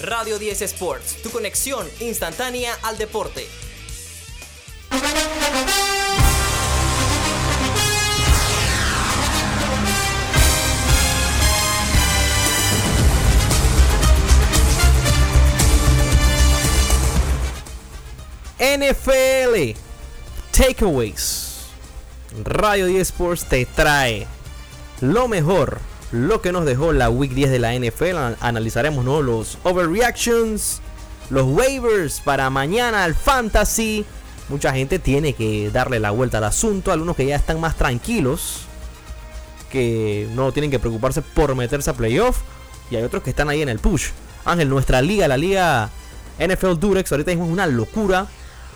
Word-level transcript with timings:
Radio 0.00 0.38
10 0.38 0.62
Sports, 0.62 1.22
tu 1.24 1.30
conexión 1.32 1.84
instantánea 1.98 2.72
al 2.84 2.96
deporte. 2.98 3.48
NFL 18.60 19.76
Takeaways. 20.56 21.70
Radio 22.44 22.86
10 22.86 23.00
Sports 23.00 23.48
te 23.48 23.66
trae 23.66 24.28
lo 25.00 25.26
mejor, 25.26 25.80
lo 26.12 26.40
que 26.40 26.52
nos 26.52 26.64
dejó 26.64 26.92
la 26.92 27.10
Week 27.10 27.32
10 27.32 27.50
de 27.50 27.58
la 27.58 27.74
NFL. 27.74 28.36
Analizaremos 28.40 29.04
¿no? 29.04 29.22
los 29.22 29.58
overreactions, 29.64 30.80
los 31.30 31.44
waivers 31.44 32.20
para 32.20 32.48
mañana 32.50 33.04
al 33.04 33.14
Fantasy. 33.14 34.04
Mucha 34.48 34.72
gente 34.72 34.98
tiene 34.98 35.34
que 35.34 35.70
darle 35.70 36.00
la 36.00 36.10
vuelta 36.10 36.38
al 36.38 36.44
asunto. 36.44 36.92
Algunos 36.92 37.16
que 37.16 37.26
ya 37.26 37.36
están 37.36 37.60
más 37.60 37.76
tranquilos, 37.76 38.62
que 39.70 40.28
no 40.34 40.52
tienen 40.52 40.70
que 40.70 40.78
preocuparse 40.78 41.20
por 41.20 41.54
meterse 41.54 41.90
a 41.90 41.94
playoff. 41.94 42.40
Y 42.90 42.96
hay 42.96 43.02
otros 43.02 43.22
que 43.22 43.30
están 43.30 43.50
ahí 43.50 43.60
en 43.60 43.68
el 43.68 43.78
push. 43.78 44.08
Ángel, 44.46 44.70
nuestra 44.70 45.02
liga, 45.02 45.28
la 45.28 45.36
liga 45.36 45.90
NFL 46.38 46.78
Durex, 46.78 47.12
ahorita 47.12 47.32
mismo 47.32 47.46
es 47.46 47.52
una 47.52 47.66
locura. 47.66 48.26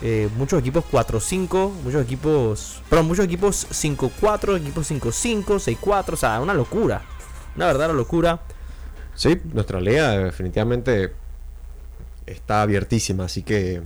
Eh, 0.05 0.27
muchos 0.37 0.59
equipos 0.59 0.83
4-5, 0.91 1.71
muchos 1.83 2.03
equipos, 2.03 2.81
perdón, 2.89 3.07
muchos 3.07 3.23
equipos 3.23 3.65
5-4, 3.71 4.57
equipos 4.57 4.91
5-5, 4.91 5.45
6-4, 5.45 6.13
o 6.13 6.17
sea, 6.17 6.41
una 6.41 6.53
locura, 6.53 7.03
una 7.55 7.67
verdadera 7.67 7.93
locura. 7.93 8.39
Sí, 9.15 9.39
nuestra 9.53 9.79
liga 9.79 10.17
definitivamente 10.17 11.13
está 12.25 12.61
abiertísima, 12.61 13.25
así 13.25 13.43
que 13.43 13.81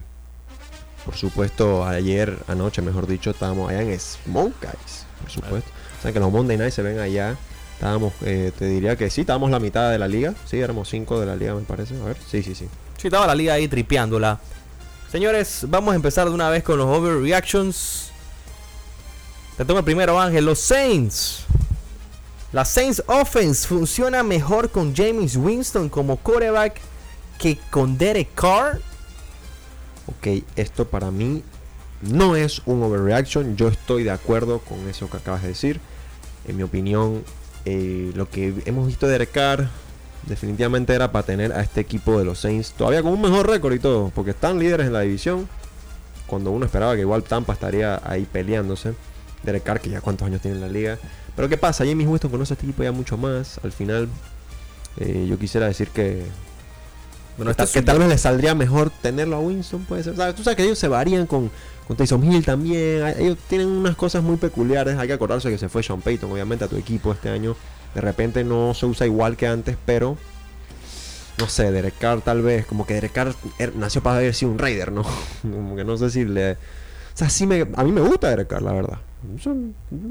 por 1.07 1.15
supuesto 1.15 1.85
ayer, 1.85 2.37
anoche 2.47 2.81
mejor 2.81 3.07
dicho, 3.07 3.29
estábamos 3.29 3.69
allá 3.69 3.81
en 3.81 3.97
Smoke 3.97 4.55
Guys, 4.61 5.05
por 5.21 5.31
supuesto. 5.31 5.69
O 5.97 6.01
sea 6.01 6.11
que 6.11 6.19
los 6.19 6.31
Monday 6.31 6.57
Night 6.57 6.73
se 6.73 6.81
ven 6.81 6.99
allá. 6.99 7.37
Estábamos, 7.75 8.11
eh, 8.25 8.51
te 8.57 8.65
diría 8.65 8.95
que 8.95 9.09
sí, 9.09 9.21
estábamos 9.21 9.49
la 9.51 9.59
mitad 9.59 9.89
de 9.89 9.99
la 9.99 10.07
liga. 10.07 10.33
Sí, 10.45 10.59
éramos 10.59 10.89
5 10.89 11.19
de 11.19 11.25
la 11.25 11.35
liga, 11.35 11.53
me 11.55 11.61
parece. 11.61 11.95
A 12.01 12.03
ver, 12.03 12.17
sí, 12.29 12.43
sí, 12.43 12.55
sí. 12.55 12.67
Sí, 12.97 13.07
estaba 13.07 13.25
la 13.25 13.35
liga 13.35 13.53
ahí 13.53 13.67
tripeándola. 13.67 14.39
Señores, 15.09 15.65
vamos 15.69 15.93
a 15.93 15.95
empezar 15.95 16.27
de 16.27 16.33
una 16.33 16.49
vez 16.49 16.63
con 16.63 16.77
los 16.77 16.87
overreactions. 16.87 18.11
Te 19.55 19.63
tomo 19.63 19.79
el 19.79 19.85
primero, 19.85 20.19
Ángel. 20.19 20.43
Los 20.43 20.59
Saints. 20.59 21.45
La 22.57 22.65
Saints 22.65 23.03
Offense 23.05 23.67
funciona 23.67 24.23
mejor 24.23 24.71
con 24.71 24.95
James 24.95 25.35
Winston 25.35 25.89
como 25.89 26.17
quarterback 26.17 26.81
que 27.37 27.59
con 27.69 27.99
Derek 27.99 28.33
Carr. 28.33 28.81
Ok, 30.07 30.43
esto 30.55 30.87
para 30.87 31.11
mí 31.11 31.43
no 32.01 32.35
es 32.35 32.63
un 32.65 32.81
overreaction. 32.81 33.55
Yo 33.57 33.67
estoy 33.67 34.03
de 34.05 34.09
acuerdo 34.09 34.57
con 34.57 34.89
eso 34.89 35.07
que 35.07 35.17
acabas 35.17 35.43
de 35.43 35.49
decir. 35.49 35.79
En 36.47 36.57
mi 36.57 36.63
opinión, 36.63 37.23
eh, 37.65 38.11
lo 38.15 38.27
que 38.27 38.55
hemos 38.65 38.87
visto 38.87 39.05
de 39.05 39.11
Derek 39.11 39.33
Carr 39.33 39.69
definitivamente 40.25 40.95
era 40.95 41.11
para 41.11 41.27
tener 41.27 41.53
a 41.53 41.61
este 41.61 41.81
equipo 41.81 42.17
de 42.17 42.25
los 42.25 42.39
Saints 42.39 42.71
todavía 42.71 43.03
con 43.03 43.13
un 43.13 43.21
mejor 43.21 43.47
récord 43.47 43.75
y 43.75 43.79
todo, 43.79 44.11
porque 44.15 44.31
están 44.31 44.57
líderes 44.57 44.87
en 44.87 44.93
la 44.93 45.01
división. 45.01 45.47
Cuando 46.25 46.49
uno 46.49 46.65
esperaba 46.65 46.95
que 46.95 47.01
igual 47.01 47.21
Tampa 47.21 47.53
estaría 47.53 48.01
ahí 48.03 48.25
peleándose. 48.25 48.95
Derek 49.43 49.61
Carr, 49.61 49.79
que 49.79 49.91
ya 49.91 50.01
cuántos 50.01 50.25
años 50.25 50.41
tiene 50.41 50.57
en 50.57 50.61
la 50.61 50.69
liga. 50.69 50.97
Pero 51.37 51.47
¿qué 51.47 51.57
pasa? 51.57 51.85
James 51.85 52.05
Winston 52.05 52.31
conoce 52.31 52.53
a 52.53 52.55
este 52.55 52.65
equipo 52.65 52.83
ya 52.83 52.91
mucho 52.91 53.15
más. 53.15 53.61
Al 53.63 53.71
final, 53.71 54.09
eh, 54.97 55.25
yo 55.29 55.39
quisiera 55.39 55.67
decir 55.67 55.87
que. 55.89 56.23
Bueno, 57.37 57.53
que, 57.53 57.65
que 57.67 57.81
tal 57.83 57.99
vez 57.99 58.09
le 58.09 58.17
saldría 58.17 58.55
mejor 58.55 58.89
tenerlo 58.89 59.35
a 59.35 59.39
Winston, 59.39 59.85
puede 59.85 60.03
ser. 60.03 60.15
tú 60.33 60.43
sabes 60.43 60.57
que 60.57 60.63
ellos 60.63 60.79
se 60.79 60.87
varían 60.87 61.27
con, 61.27 61.51
con 61.87 61.95
Tyson 61.95 62.23
Hill 62.23 62.43
también. 62.43 63.05
Ellos 63.19 63.37
tienen 63.47 63.67
unas 63.67 63.95
cosas 63.95 64.23
muy 64.23 64.37
peculiares. 64.37 64.97
Hay 64.97 65.07
que 65.07 65.13
acordarse 65.13 65.49
que 65.49 65.59
se 65.59 65.69
fue 65.69 65.83
Sean 65.83 66.01
Payton, 66.01 66.31
obviamente, 66.31 66.65
a 66.65 66.67
tu 66.67 66.75
equipo 66.75 67.13
este 67.13 67.29
año. 67.29 67.55
De 67.93 68.01
repente 68.01 68.43
no 68.43 68.73
se 68.73 68.87
usa 68.87 69.05
igual 69.05 69.37
que 69.37 69.47
antes, 69.47 69.77
pero 69.85 70.17
no 71.37 71.47
sé, 71.47 71.71
Derek 71.71 71.97
Carr 71.99 72.21
tal 72.21 72.41
vez, 72.41 72.65
como 72.65 72.87
que 72.87 72.95
Derek 72.95 73.11
Carr 73.11 73.35
er, 73.59 73.75
nació 73.75 74.01
para 74.01 74.17
haber 74.17 74.33
sido 74.33 74.51
un 74.51 74.57
Raider, 74.57 74.91
¿no? 74.91 75.03
como 75.43 75.75
que 75.75 75.83
no 75.83 75.97
sé 75.97 76.09
si 76.09 76.25
le... 76.25 76.57
O 77.17 77.19
sea, 77.19 77.31
sí 77.31 77.47
me, 77.47 77.67
a 77.73 77.83
mí 77.83 77.91
me 77.91 78.01
gusta 78.01 78.29
Derek 78.29 78.47
Carr, 78.47 78.61
la 78.61 78.73
verdad. 78.73 78.99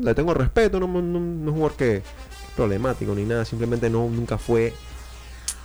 le 0.03 0.13
tengo 0.13 0.35
respeto, 0.35 0.81
no, 0.81 0.89
no, 0.89 1.01
no, 1.01 1.19
es 1.19 1.49
un 1.49 1.53
jugador 1.53 1.77
que 1.77 2.03
problemático 2.57 3.15
ni 3.15 3.23
nada, 3.23 3.45
simplemente 3.45 3.89
no, 3.89 4.09
nunca 4.09 4.39
fue, 4.39 4.73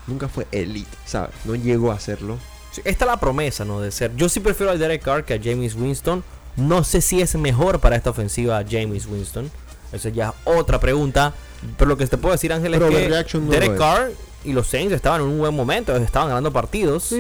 nunca 0.06 0.28
fue 0.28 0.46
elite, 0.52 0.96
¿sabes? 1.04 1.32
No 1.46 1.56
llegó 1.56 1.92
a 1.92 2.00
serlo. 2.00 2.38
esta 2.86 3.06
es 3.06 3.10
la 3.12 3.18
promesa, 3.18 3.66
¿no? 3.66 3.82
De 3.82 3.90
ser. 3.90 4.16
Yo 4.16 4.30
sí 4.30 4.40
prefiero 4.40 4.72
a 4.72 4.76
Derek 4.76 5.02
Carr 5.02 5.26
que 5.26 5.34
a 5.34 5.40
James 5.44 5.74
Winston. 5.74 6.24
No 6.58 6.84
sé 6.84 7.02
si 7.02 7.22
es 7.22 7.34
mejor 7.34 7.80
para 7.80 7.96
esta 7.96 8.12
ofensiva 8.12 8.64
James 8.70 9.08
Winston. 9.08 9.50
Esa 9.92 10.10
ya 10.10 10.30
es 10.30 10.36
otra 10.46 10.80
pregunta. 10.80 11.34
Pero 11.76 11.90
lo 11.90 11.98
que 11.98 12.06
te 12.06 12.20
puedo 12.20 12.34
decir, 12.34 12.54
Ángel, 12.54 12.76
es 12.76 12.80
que 12.82 13.40
Derek 13.40 13.78
Carr 13.80 14.12
y 14.44 14.54
los 14.54 14.68
Saints 14.68 14.94
estaban 14.94 15.22
en 15.22 15.28
un 15.28 15.38
buen 15.38 15.56
momento, 15.56 15.96
estaban 15.96 16.30
ganando 16.30 16.52
partidos. 16.52 17.14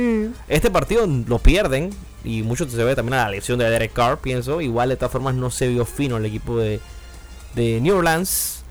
Este 0.48 0.72
partido 0.72 1.08
lo 1.28 1.40
pierden 1.40 1.92
y 2.24 2.44
mucho 2.44 2.70
se 2.70 2.84
ve 2.84 2.96
también 2.96 3.16
a 3.16 3.26
la 3.26 3.32
lesión 3.32 3.58
de 3.59 3.70
Derek 3.70 3.94
Carr, 3.94 4.20
pienso. 4.20 4.62
Igual 4.62 4.90
de 4.90 4.96
todas 4.96 5.12
formas 5.12 5.36
no 5.36 5.50
se 5.52 5.68
vio 5.68 5.86
fino 5.86 6.18
el 6.18 6.26
equipo 6.26 6.58
de, 6.58 6.80
de 7.56 7.80
New 7.82 7.98
Orleans. 7.98 8.64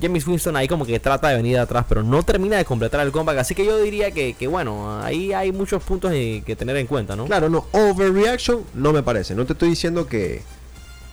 James 0.00 0.26
Winston 0.28 0.56
ahí 0.56 0.68
como 0.68 0.86
que 0.86 1.00
trata 1.00 1.28
de 1.28 1.36
venir 1.36 1.54
de 1.54 1.60
atrás, 1.60 1.84
pero 1.88 2.04
no 2.04 2.22
termina 2.22 2.56
de 2.56 2.64
completar 2.64 3.00
el 3.00 3.10
comeback. 3.10 3.38
Así 3.38 3.54
que 3.54 3.64
yo 3.64 3.80
diría 3.80 4.12
que, 4.12 4.46
bueno, 4.46 5.00
ahí 5.02 5.32
hay 5.32 5.50
muchos 5.50 5.82
puntos 5.82 6.12
que 6.12 6.56
tener 6.56 6.76
en 6.76 6.86
cuenta, 6.86 7.16
¿no? 7.16 7.26
Claro, 7.26 7.48
no, 7.48 7.66
overreaction 7.72 8.62
no 8.74 8.92
me 8.92 9.02
parece. 9.02 9.34
No 9.34 9.44
te 9.44 9.54
estoy 9.54 9.70
diciendo 9.70 10.06
que, 10.06 10.42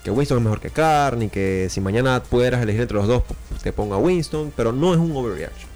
que 0.03 0.12
Winston 0.12 0.38
es 0.38 0.44
mejor 0.44 0.59
que 0.62 0.70
Carr, 0.70 1.18
ni 1.18 1.30
que 1.30 1.68
si 1.72 1.82
mañana 1.82 2.22
pudieras 2.22 2.62
elegir 2.62 2.82
entre 2.82 2.97
los 2.97 3.08
dos, 3.08 3.24
te 3.64 3.74
ponga 3.74 3.97
Winston, 3.97 4.53
pero 4.56 4.72
no 4.72 4.94
es 4.94 5.00
un 5.00 5.16
overreaction. 5.16 5.75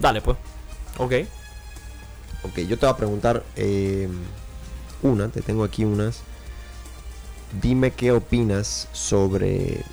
Dale, 0.00 0.22
pues. 0.22 0.36
Ok. 0.98 1.12
Ok, 2.42 2.58
yo 2.60 2.78
te 2.78 2.86
voy 2.86 2.94
a 2.94 2.96
preguntar 2.96 3.44
eh, 3.56 4.08
una, 5.02 5.28
te 5.28 5.42
tengo 5.42 5.62
aquí 5.62 5.84
unas. 5.84 6.22
Dime 7.60 7.90
qué 7.90 8.12
opinas 8.12 8.88
sobre 8.92 9.84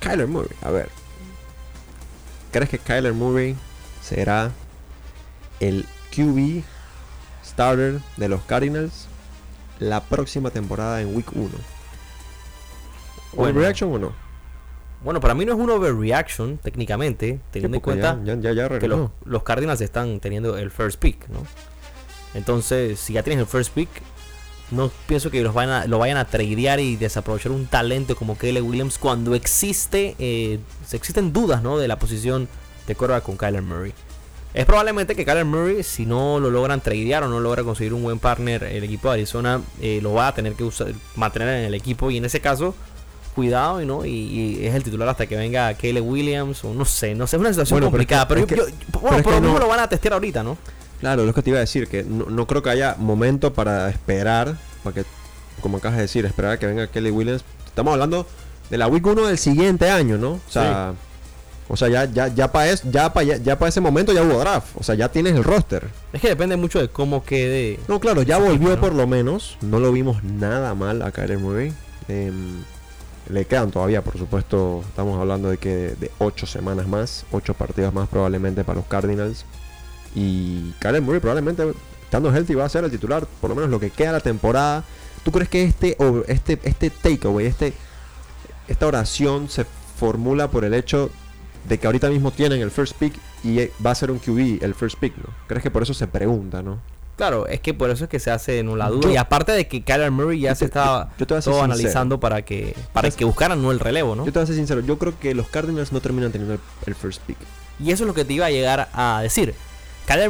Kyler 0.00 0.26
Murray. 0.26 0.54
A 0.62 0.70
ver, 0.70 0.90
¿crees 2.52 2.68
que 2.68 2.78
Kyler 2.78 3.14
Murray 3.14 3.56
será 4.02 4.52
el 5.60 5.86
QB 6.14 6.62
starter 7.44 8.00
de 8.16 8.28
los 8.28 8.42
Cardinals 8.42 9.06
la 9.78 10.02
próxima 10.02 10.50
temporada 10.50 11.00
en 11.00 11.14
Week 11.14 11.30
1? 11.32 11.48
Bueno, 13.34 13.60
reaction 13.60 13.92
o 13.92 13.98
no? 13.98 14.25
Bueno, 15.02 15.20
para 15.20 15.34
mí 15.34 15.44
no 15.44 15.52
es 15.52 15.58
un 15.58 15.70
overreaction, 15.70 16.58
técnicamente, 16.58 17.38
teniendo 17.50 17.76
en 17.76 17.80
cuenta 17.80 18.18
que 18.80 18.88
los, 18.88 19.42
Cardinals 19.42 19.80
están 19.80 20.20
teniendo 20.20 20.56
el 20.56 20.70
first 20.70 20.98
pick, 20.98 21.28
¿no? 21.28 21.40
Entonces, 22.34 22.98
si 22.98 23.14
ya 23.14 23.22
tienes 23.22 23.40
el 23.40 23.46
first 23.46 23.72
pick, 23.72 23.88
no 24.70 24.90
pienso 25.06 25.30
que 25.30 25.42
los 25.42 25.54
vayan 25.54 25.88
lo 25.88 25.98
vayan 25.98 26.16
a 26.16 26.24
tradear 26.24 26.80
y 26.80 26.96
desaprovechar 26.96 27.52
un 27.52 27.66
talento 27.66 28.16
como 28.16 28.36
Kelly 28.36 28.60
Williams 28.60 28.98
cuando 28.98 29.34
existe, 29.34 30.16
eh, 30.18 30.58
existen 30.92 31.32
dudas, 31.32 31.62
¿no? 31.62 31.78
De 31.78 31.88
la 31.88 31.98
posición 31.98 32.48
de 32.86 32.94
quarterback 32.94 33.24
con 33.24 33.36
Kyler 33.36 33.62
Murray. 33.62 33.92
Es 34.54 34.64
probablemente 34.64 35.14
que 35.14 35.24
Kyler 35.24 35.44
Murray, 35.44 35.82
si 35.82 36.06
no 36.06 36.40
lo 36.40 36.50
logran 36.50 36.80
tradear 36.80 37.22
o 37.22 37.28
no 37.28 37.40
logra 37.40 37.62
conseguir 37.62 37.92
un 37.92 38.02
buen 38.02 38.18
partner, 38.18 38.64
el 38.64 38.82
equipo 38.84 39.08
de 39.08 39.14
Arizona 39.14 39.60
eh, 39.80 40.00
lo 40.02 40.14
va 40.14 40.28
a 40.28 40.34
tener 40.34 40.54
que 40.54 40.64
usar, 40.64 40.92
mantener 41.14 41.48
en 41.48 41.64
el 41.66 41.74
equipo 41.74 42.10
y 42.10 42.16
en 42.16 42.24
ese 42.24 42.40
caso 42.40 42.74
cuidado 43.36 43.82
y 43.82 43.86
no 43.86 44.04
y, 44.04 44.66
es 44.66 44.74
el 44.74 44.82
titular 44.82 45.08
hasta 45.08 45.26
que 45.26 45.36
venga 45.36 45.72
Kelly 45.74 46.00
Williams 46.00 46.64
o 46.64 46.72
no 46.72 46.86
sé, 46.86 47.14
no 47.14 47.26
sé, 47.26 47.36
es 47.36 47.40
una 47.40 47.50
situación 47.50 47.82
complicada, 47.82 48.26
pero, 48.26 48.46
yo, 48.46 48.64
bueno, 49.00 49.22
por 49.22 49.34
lo 49.34 49.40
mismo 49.42 49.58
lo 49.58 49.68
van 49.68 49.80
a 49.80 49.88
testear 49.88 50.14
ahorita, 50.14 50.42
¿no? 50.42 50.56
Claro, 51.00 51.26
lo 51.26 51.34
que 51.34 51.42
te 51.42 51.50
iba 51.50 51.58
a 51.58 51.60
decir, 51.60 51.88
que 51.88 52.02
no, 52.02 52.46
creo 52.46 52.62
que 52.62 52.70
haya 52.70 52.96
momento 52.98 53.52
para 53.52 53.90
esperar, 53.90 54.56
para 54.82 54.94
que, 54.94 55.04
como 55.60 55.76
acabas 55.76 55.96
de 55.96 56.02
decir, 56.02 56.24
esperar 56.24 56.52
a 56.52 56.58
que 56.58 56.66
venga 56.66 56.86
Kelly 56.86 57.10
Williams. 57.10 57.44
Estamos 57.66 57.92
hablando 57.92 58.26
de 58.70 58.78
la 58.78 58.88
Week 58.88 59.06
1 59.06 59.26
del 59.26 59.36
siguiente 59.36 59.90
año, 59.90 60.16
¿no? 60.16 60.32
O 60.32 60.50
sea, 60.50 60.94
o 61.68 61.76
sea 61.76 61.88
ya, 61.88 62.06
ya, 62.06 62.28
ya 62.28 62.50
para 62.50 62.72
ya 62.74 63.12
para 63.12 63.36
ya, 63.36 63.58
para 63.58 63.68
ese 63.68 63.82
momento 63.82 64.14
ya 64.14 64.22
hubo 64.22 64.38
draft. 64.38 64.68
O 64.76 64.82
sea, 64.82 64.94
ya 64.94 65.10
tienes 65.10 65.34
el 65.34 65.44
roster. 65.44 65.86
Es 66.14 66.22
que 66.22 66.28
depende 66.28 66.56
mucho 66.56 66.80
de 66.80 66.88
cómo 66.88 67.22
quede. 67.22 67.78
No, 67.88 68.00
claro, 68.00 68.22
ya 68.22 68.38
volvió 68.38 68.80
por 68.80 68.94
lo 68.94 69.06
menos. 69.06 69.58
No 69.60 69.78
lo 69.80 69.92
vimos 69.92 70.24
nada 70.24 70.74
mal 70.74 71.02
a 71.02 71.12
Kyler 71.12 71.38
Murray. 71.38 71.74
Eh, 72.08 72.32
le 73.28 73.44
quedan 73.44 73.70
todavía, 73.70 74.02
por 74.02 74.18
supuesto, 74.18 74.82
estamos 74.88 75.18
hablando 75.20 75.50
de 75.50 75.58
que 75.58 75.94
de 75.98 76.10
8 76.18 76.46
semanas 76.46 76.86
más, 76.86 77.24
8 77.32 77.54
partidos 77.54 77.92
más 77.92 78.08
probablemente 78.08 78.64
para 78.64 78.78
los 78.78 78.86
Cardinals. 78.86 79.44
Y 80.14 80.72
Kyler 80.78 81.02
Murray 81.02 81.20
probablemente, 81.20 81.74
estando 82.04 82.32
healthy, 82.34 82.54
va 82.54 82.64
a 82.64 82.68
ser 82.68 82.84
el 82.84 82.90
titular, 82.90 83.26
por 83.40 83.50
lo 83.50 83.56
menos 83.56 83.70
lo 83.70 83.80
que 83.80 83.90
queda 83.90 84.12
la 84.12 84.20
temporada. 84.20 84.84
¿Tú 85.24 85.32
crees 85.32 85.48
que 85.48 85.64
este, 85.64 85.96
este, 86.28 86.58
este 86.62 86.90
takeaway, 86.90 87.46
este, 87.46 87.72
esta 88.68 88.86
oración 88.86 89.48
se 89.48 89.66
formula 89.98 90.50
por 90.50 90.64
el 90.64 90.74
hecho 90.74 91.10
de 91.68 91.78
que 91.78 91.86
ahorita 91.86 92.08
mismo 92.08 92.30
tienen 92.30 92.60
el 92.60 92.70
first 92.70 92.94
pick 92.96 93.14
y 93.42 93.58
va 93.84 93.90
a 93.90 93.94
ser 93.94 94.10
un 94.10 94.18
QB 94.18 94.62
el 94.62 94.74
first 94.74 94.98
pick, 94.98 95.16
¿no? 95.16 95.30
¿Crees 95.48 95.62
que 95.62 95.70
por 95.70 95.82
eso 95.82 95.94
se 95.94 96.06
pregunta, 96.06 96.62
no? 96.62 96.78
Claro, 97.16 97.46
es 97.46 97.60
que 97.60 97.72
por 97.72 97.88
eso 97.88 98.04
es 98.04 98.10
que 98.10 98.20
se 98.20 98.30
hace 98.30 98.58
en 98.58 98.78
la 98.78 98.90
duda. 98.90 99.10
y 99.10 99.16
aparte 99.16 99.52
de 99.52 99.66
que 99.66 99.82
Kyler 99.82 100.10
Murray 100.10 100.40
ya 100.40 100.54
se 100.54 100.66
estaba 100.66 101.10
todo 101.16 101.62
analizando 101.62 102.20
para 102.20 102.42
que 102.42 102.74
para 102.92 103.10
que 103.10 103.24
buscaran 103.24 103.62
no 103.62 103.72
el 103.72 103.80
relevo, 103.80 104.14
¿no? 104.14 104.26
Yo 104.26 104.32
te 104.32 104.38
voy 104.38 104.44
a 104.44 104.46
ser 104.46 104.56
sincero, 104.56 104.80
yo 104.80 104.98
creo 104.98 105.18
que 105.18 105.34
los 105.34 105.48
Cardinals 105.48 105.92
no 105.92 106.00
terminan 106.00 106.30
teniendo 106.30 106.58
el 106.86 106.94
first 106.94 107.22
pick. 107.22 107.38
Y 107.80 107.90
eso 107.90 108.04
es 108.04 108.08
lo 108.08 108.14
que 108.14 108.24
te 108.24 108.34
iba 108.34 108.46
a 108.46 108.50
llegar 108.50 108.88
a 108.92 109.20
decir. 109.22 109.54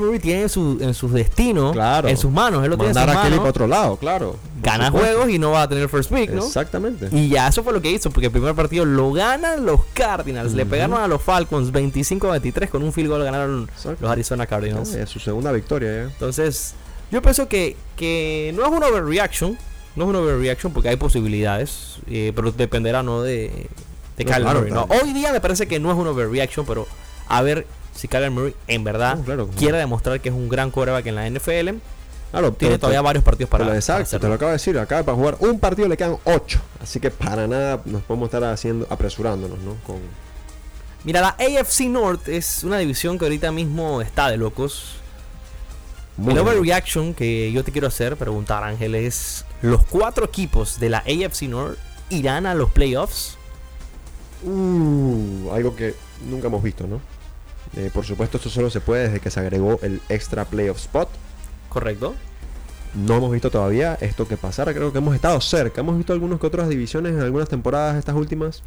Murray 0.01 0.19
tiene 0.19 0.49
su, 0.49 0.79
en 0.81 0.95
su 0.95 1.09
destino, 1.09 1.73
en 2.05 2.17
sus 2.17 2.31
manos. 2.31 2.65
Él 2.65 2.71
lo 2.71 2.77
tiene 2.77 2.93
en 2.93 2.97
sus 2.97 3.15
manos. 3.15 3.39
para 3.39 3.51
otro 3.51 3.67
lado, 3.67 3.97
claro. 3.97 4.37
Gana 4.63 4.91
juegos 4.91 5.29
y 5.29 5.39
no 5.39 5.53
va 5.53 5.63
a 5.63 5.69
tener 5.69 5.89
first 5.89 6.13
pick, 6.13 6.31
¿no? 6.31 6.45
Exactamente. 6.45 7.09
Y 7.13 7.29
ya 7.29 7.49
eso 7.49 7.63
fue 7.63 7.73
lo 7.73 7.83
que 7.83 7.91
hizo, 7.91 8.11
porque 8.11 8.27
el 8.27 8.33
primer 8.33 8.55
partido 8.55 8.85
lo 8.85 9.13
ganan 9.13 9.67
los 9.67 9.81
Cardinals. 9.93 10.55
Le 10.55 10.67
pegaron 10.67 11.01
a 11.01 11.07
los 11.07 11.23
Falcons 11.23 11.73
25-23 11.73 12.69
con 12.69 12.83
un 12.83 12.93
field 12.93 13.11
goal 13.11 13.25
ganaron 13.25 13.69
los 14.01 14.11
Arizona 14.11 14.47
Cardinals. 14.47 14.95
es 14.95 15.11
su 15.11 15.19
segunda 15.19 15.53
victoria 15.53 15.93
ya. 15.93 16.03
Entonces, 16.05 16.75
yo 17.11 17.23
pienso 17.23 17.49
que, 17.49 17.77
que 17.97 18.53
no 18.57 18.65
es 18.65 18.71
una 18.71 18.87
overreaction. 18.89 19.59
No 19.95 20.05
es 20.05 20.11
una 20.11 20.19
overreaction 20.19 20.73
porque 20.75 20.91
hay 20.91 20.97
posibilidades, 20.97 21.99
eh, 22.11 22.33
pero 22.37 22.53
dependerá 22.53 23.03
no 23.03 23.23
de, 23.23 23.67
de 24.19 24.25
Kyler 24.25 24.55
Murray. 24.55 24.73
Hoy 24.91 25.15
día 25.15 25.33
me 25.33 25.41
parece 25.41 25.67
que 25.67 25.81
no 25.81 25.91
es 25.91 25.97
una 25.97 26.11
overreaction, 26.11 26.67
pero 26.67 26.87
a 27.29 27.41
ver 27.41 27.67
si 27.97 28.09
Kyler 28.09 28.31
Murray 28.31 28.55
en 28.69 28.85
verdad 28.85 29.19
quiere 29.57 29.79
demostrar 29.79 30.21
que 30.21 30.29
es 30.29 30.35
un 30.35 30.49
gran 30.49 30.71
quarterback 30.71 31.07
en 31.07 31.15
la 31.15 31.29
NFL. 31.29 31.79
Claro, 32.31 32.53
tiene 32.53 32.79
todavía 32.79 33.01
varios 33.03 33.25
partidos 33.25 33.49
para. 33.49 33.75
exacto, 33.75 34.21
te 34.21 34.29
lo 34.29 34.35
acabo 34.35 34.51
de 34.51 34.57
decir. 34.57 34.79
Acaba 34.79 35.03
para 35.03 35.17
jugar 35.17 35.37
un 35.41 35.59
partido 35.59 35.89
le 35.89 35.97
quedan 35.97 36.19
ocho. 36.25 36.61
Así 36.83 37.01
que 37.01 37.11
para 37.11 37.47
nada 37.47 37.81
nos 37.85 38.03
podemos 38.03 38.27
estar 38.27 38.45
haciendo 38.45 38.87
apresurándonos, 38.91 39.59
¿no? 39.61 39.75
Con... 39.87 39.97
Mira, 41.05 41.21
la 41.21 41.29
AFC 41.29 41.83
North 41.83 42.29
es 42.29 42.65
una 42.65 42.79
división 42.79 43.19
que 43.19 43.25
ahorita 43.25 43.53
mismo 43.53 44.03
está 44.03 44.29
de 44.29 44.37
locos. 44.37 44.97
Muy 46.17 46.33
el 46.33 46.41
overreaction 46.41 47.15
que 47.15 47.53
yo 47.53 47.63
te 47.63 47.73
quiero 47.73 47.87
hacer, 47.89 48.17
preguntar 48.17 48.65
Ángel, 48.65 48.95
es: 48.95 49.45
¿los 49.63 49.85
cuatro 49.85 50.25
equipos 50.27 50.81
de 50.81 50.91
la 50.91 50.99
AFC 50.99 51.43
North 51.43 51.79
irán 52.11 52.45
a 52.45 52.55
los 52.55 52.71
playoffs? 52.71 53.39
Uh, 54.43 55.51
algo 55.53 55.75
que 55.75 55.95
nunca 56.29 56.49
hemos 56.49 56.63
visto, 56.63 56.87
¿no? 56.87 57.01
Eh, 57.77 57.91
por 57.93 58.05
supuesto, 58.05 58.39
esto 58.39 58.49
solo 58.49 58.71
se 58.71 58.81
puede 58.81 59.05
desde 59.05 59.21
que 59.21 59.31
se 59.31 59.39
agregó 59.39 59.79
el 59.83 60.01
extra 60.09 60.45
playoff 60.47 60.79
spot. 60.79 61.09
Correcto. 61.69 62.15
No 62.95 63.17
hemos 63.17 63.31
visto 63.31 63.51
todavía 63.51 63.99
esto 64.01 64.27
que 64.27 64.39
pasara. 64.39 64.73
Creo 64.73 64.91
que 64.93 64.99
hemos 64.99 65.15
estado 65.15 65.39
cerca. 65.41 65.83
Hemos 65.83 65.99
visto 65.99 66.15
algunas 66.15 66.41
que 66.41 66.47
otras 66.47 66.69
divisiones 66.71 67.13
en 67.13 67.21
algunas 67.21 67.49
temporadas, 67.49 67.97
estas 67.97 68.15
últimas, 68.15 68.63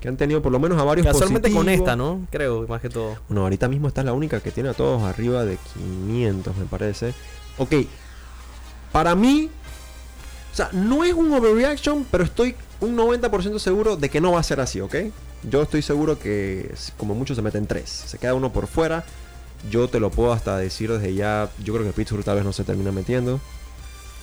que 0.00 0.08
han 0.08 0.18
tenido 0.18 0.42
por 0.42 0.52
lo 0.52 0.58
menos 0.58 0.78
a 0.78 0.84
varios 0.84 1.06
Casualmente 1.06 1.50
con 1.50 1.68
esta, 1.70 1.96
¿no? 1.96 2.26
Creo, 2.30 2.66
más 2.68 2.82
que 2.82 2.90
todo. 2.90 3.16
Bueno, 3.28 3.42
ahorita 3.42 3.68
mismo 3.68 3.88
esta 3.88 4.02
es 4.02 4.04
la 4.04 4.12
única 4.12 4.40
que 4.40 4.50
tiene 4.50 4.68
a 4.68 4.74
todos 4.74 5.02
arriba 5.02 5.46
de 5.46 5.56
500, 5.74 6.56
me 6.56 6.66
parece. 6.66 7.14
Ok. 7.56 7.74
Para 8.92 9.14
mí, 9.14 9.48
o 10.52 10.56
sea, 10.56 10.68
no 10.72 11.04
es 11.04 11.14
un 11.14 11.32
overreaction, 11.32 12.06
pero 12.10 12.24
estoy 12.24 12.54
un 12.80 12.96
90% 12.96 13.58
seguro 13.58 13.96
de 13.96 14.10
que 14.10 14.20
no 14.20 14.32
va 14.32 14.40
a 14.40 14.42
ser 14.42 14.60
así, 14.60 14.80
¿ok? 14.80 14.96
Yo 15.42 15.62
estoy 15.62 15.82
seguro 15.82 16.18
que 16.18 16.74
como 16.96 17.14
mucho 17.14 17.34
se 17.34 17.42
meten 17.42 17.66
tres. 17.66 17.88
Se 17.88 18.18
queda 18.18 18.34
uno 18.34 18.52
por 18.52 18.66
fuera. 18.66 19.04
Yo 19.70 19.88
te 19.88 20.00
lo 20.00 20.10
puedo 20.10 20.32
hasta 20.32 20.56
decir 20.58 20.90
desde 20.92 21.14
ya. 21.14 21.50
Yo 21.64 21.74
creo 21.74 21.86
que 21.86 21.92
Pittsburgh 21.92 22.24
tal 22.24 22.36
vez 22.36 22.44
no 22.44 22.52
se 22.52 22.64
termina 22.64 22.92
metiendo. 22.92 23.40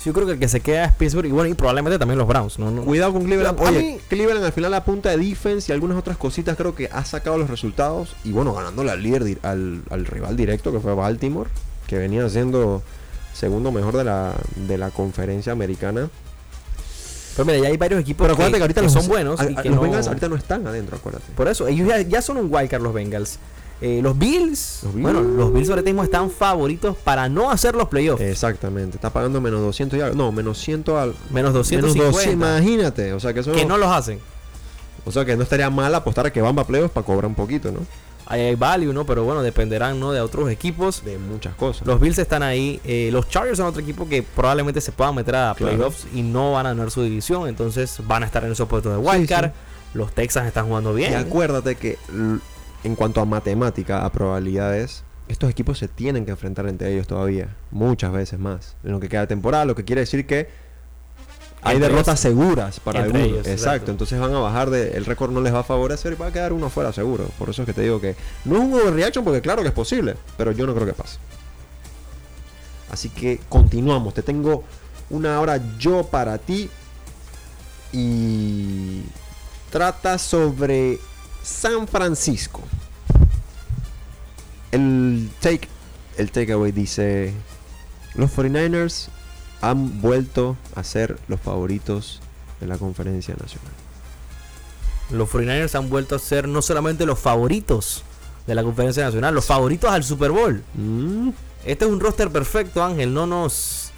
yo 0.05 0.13
creo 0.13 0.25
que 0.25 0.33
el 0.33 0.39
que 0.39 0.47
se 0.47 0.61
queda 0.61 0.85
es 0.85 0.93
Pittsburgh 0.93 1.27
y 1.27 1.31
bueno, 1.31 1.49
y 1.49 1.53
probablemente 1.53 1.99
también 1.99 2.17
los 2.17 2.27
Browns. 2.27 2.59
¿no? 2.59 2.83
Cuidado 2.83 3.13
con 3.13 3.23
Cleveland. 3.23 3.59
Oye, 3.59 3.99
Cleveland 4.09 4.45
al 4.45 4.53
final 4.53 4.71
la 4.71 4.83
punta 4.85 5.09
de 5.09 5.17
defense 5.17 5.71
y 5.71 5.73
algunas 5.73 5.97
otras 5.97 6.17
cositas 6.17 6.55
creo 6.55 6.75
que 6.75 6.89
ha 6.91 7.03
sacado 7.03 7.37
los 7.37 7.49
resultados. 7.49 8.15
Y 8.23 8.31
bueno, 8.31 8.53
ganándole 8.53 8.91
al 8.91 9.01
líder, 9.01 9.39
al, 9.43 9.81
al 9.89 10.05
rival 10.05 10.37
directo 10.37 10.71
que 10.71 10.79
fue 10.79 10.93
Baltimore, 10.93 11.49
que 11.87 11.97
venía 11.97 12.27
siendo 12.29 12.81
segundo 13.33 13.71
mejor 13.71 13.97
de 13.97 14.03
la, 14.03 14.33
de 14.55 14.77
la 14.77 14.91
conferencia 14.91 15.51
americana. 15.51 16.09
Pero 17.37 17.45
mira, 17.45 17.59
ya 17.59 17.67
hay 17.67 17.77
varios 17.77 18.01
equipos 18.01 18.25
Pero 18.25 18.33
acuérdate 18.33 18.57
que, 18.57 18.63
ahorita 18.63 18.89
son 18.89 19.07
buenos. 19.07 19.39
y 19.47 19.55
que 19.55 19.69
los 19.69 19.79
Bengals 19.79 20.07
ahorita 20.07 20.27
no 20.27 20.35
están 20.35 20.65
adentro, 20.65 20.97
acuérdate. 20.97 21.25
Por 21.35 21.47
eso, 21.47 21.67
ellos 21.67 21.87
ya, 22.09 22.21
son 22.21 22.37
un 22.37 22.53
wildcard 22.53 22.81
los 22.81 22.93
Bengals. 22.93 23.37
Eh, 23.79 23.99
los, 24.01 24.17
Bills, 24.17 24.81
bueno, 24.95 25.21
los 25.21 25.53
Bills 25.53 25.69
ahora 25.69 25.83
mismo 25.83 26.03
están 26.03 26.31
favoritos 26.31 26.97
para 26.97 27.29
no 27.29 27.51
hacer 27.51 27.75
los 27.75 27.87
playoffs. 27.89 28.23
Exactamente, 28.23 28.97
está 28.97 29.11
pagando 29.11 29.39
menos 29.39 29.61
200 29.61 29.99
ya, 29.99 30.09
no, 30.09 30.31
menos 30.31 30.57
100 30.57 30.85
al 30.97 31.13
menos 31.29 31.53
250. 31.53 32.31
imagínate, 32.31 33.13
o 33.13 33.19
sea 33.19 33.35
que 33.35 33.41
eso 33.41 33.51
que 33.51 33.65
no 33.65 33.77
los 33.77 33.91
hacen. 33.91 34.19
O 35.05 35.11
sea 35.11 35.25
que 35.25 35.37
no 35.37 35.43
estaría 35.43 35.69
mal 35.69 35.93
apostar 35.93 36.25
a 36.25 36.33
que 36.33 36.41
van 36.41 36.57
a 36.57 36.63
playoffs 36.63 36.91
para 36.91 37.05
cobrar 37.05 37.27
un 37.27 37.35
poquito, 37.35 37.71
¿no? 37.71 37.81
Hay 38.29 38.55
value, 38.55 38.93
¿no? 38.93 39.05
Pero 39.05 39.23
bueno, 39.23 39.41
dependerán, 39.41 39.99
¿no? 39.99 40.11
De 40.11 40.21
otros 40.21 40.49
equipos. 40.49 41.03
De 41.03 41.17
muchas 41.17 41.55
cosas. 41.55 41.87
Los 41.87 41.99
Bills 41.99 42.17
están 42.17 42.43
ahí. 42.43 42.79
Eh, 42.83 43.09
los 43.11 43.29
Chargers 43.29 43.57
son 43.57 43.67
otro 43.67 43.81
equipo 43.81 44.07
que 44.07 44.23
probablemente 44.23 44.81
se 44.81 44.91
puedan 44.91 45.15
meter 45.15 45.35
a 45.35 45.53
playoffs 45.53 46.07
y 46.13 46.21
no 46.21 46.53
van 46.53 46.65
a 46.65 46.69
ganar 46.69 46.91
su 46.91 47.03
división. 47.03 47.47
Entonces 47.47 47.99
van 48.05 48.23
a 48.23 48.25
estar 48.25 48.43
en 48.43 48.51
esos 48.51 48.67
puestos 48.67 48.91
de 48.91 48.97
wildcard. 48.97 49.51
Los 49.93 50.11
Texans 50.13 50.47
están 50.47 50.67
jugando 50.67 50.93
bien. 50.93 51.11
Y 51.13 51.15
acuérdate 51.15 51.75
que 51.75 51.97
en 52.83 52.95
cuanto 52.95 53.21
a 53.21 53.25
matemática, 53.25 54.05
a 54.05 54.11
probabilidades, 54.11 55.03
estos 55.27 55.49
equipos 55.49 55.77
se 55.77 55.87
tienen 55.87 56.25
que 56.25 56.31
enfrentar 56.31 56.67
entre 56.67 56.93
ellos 56.93 57.07
todavía. 57.07 57.55
Muchas 57.71 58.11
veces 58.11 58.39
más. 58.39 58.75
En 58.83 58.91
lo 58.91 58.99
que 58.99 59.09
queda 59.09 59.21
de 59.21 59.27
temporada. 59.27 59.65
Lo 59.65 59.75
que 59.75 59.85
quiere 59.85 60.01
decir 60.01 60.25
que 60.25 60.49
hay 61.61 61.79
derrotas 61.79 62.19
seguras 62.19 62.79
para 62.79 63.03
algunos. 63.03 63.47
exacto. 63.47 63.91
entonces 63.91 64.19
van 64.19 64.33
a 64.33 64.39
bajar 64.39 64.69
de. 64.69 64.91
El 64.91 65.05
récord 65.05 65.31
no 65.31 65.41
les 65.41 65.53
va 65.53 65.59
a 65.59 65.63
favorecer 65.63 66.13
y 66.13 66.15
va 66.15 66.27
a 66.27 66.31
quedar 66.31 66.53
uno 66.53 66.69
fuera 66.69 66.93
seguro. 66.93 67.25
Por 67.37 67.49
eso 67.49 67.63
es 67.63 67.65
que 67.65 67.73
te 67.73 67.81
digo 67.81 67.99
que 67.99 68.15
no 68.45 68.57
es 68.57 68.61
un 68.61 68.73
overreaction 68.73 69.23
porque 69.23 69.41
claro 69.41 69.61
que 69.61 69.69
es 69.69 69.73
posible, 69.73 70.15
pero 70.37 70.51
yo 70.51 70.65
no 70.65 70.73
creo 70.73 70.85
que 70.85 70.93
pase. 70.93 71.17
Así 72.91 73.09
que 73.09 73.39
continuamos. 73.49 74.13
Te 74.13 74.21
tengo 74.21 74.63
una 75.09 75.39
hora 75.39 75.59
yo 75.77 76.03
para 76.03 76.37
ti. 76.37 76.69
Y 77.91 79.01
trata 79.71 80.17
sobre 80.17 80.99
San 81.43 81.87
Francisco. 81.87 82.61
El 84.71 85.29
take, 85.39 85.67
el 86.17 86.31
takeaway 86.31 86.71
dice: 86.71 87.33
Los 88.15 88.35
49ers 88.35 89.09
han 89.61 90.01
vuelto 90.01 90.57
a 90.75 90.83
ser 90.83 91.17
los 91.27 91.39
favoritos 91.39 92.21
de 92.59 92.67
la 92.67 92.77
conferencia 92.77 93.35
nacional. 93.35 93.71
Los 95.11 95.29
49ers 95.29 95.75
han 95.75 95.89
vuelto 95.89 96.15
a 96.15 96.19
ser 96.19 96.47
no 96.47 96.61
solamente 96.61 97.05
los 97.05 97.19
favoritos 97.19 98.03
de 98.45 98.55
la 98.55 98.63
conferencia 98.63 99.03
nacional, 99.03 99.33
los 99.33 99.45
favoritos 99.45 99.89
al 99.89 100.03
Super 100.03 100.31
Bowl. 100.31 100.63
Mm. 100.73 101.29
Este 101.65 101.85
es 101.85 101.91
un 101.91 101.99
roster 101.99 102.29
perfecto, 102.29 102.83
Ángel. 102.83 103.13
No 103.13 103.25
nos 103.25 103.91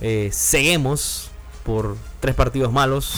eh, 0.00 0.30
seguimos 0.32 1.30
por 1.64 1.96
tres 2.20 2.34
partidos 2.34 2.72
malos. 2.72 3.14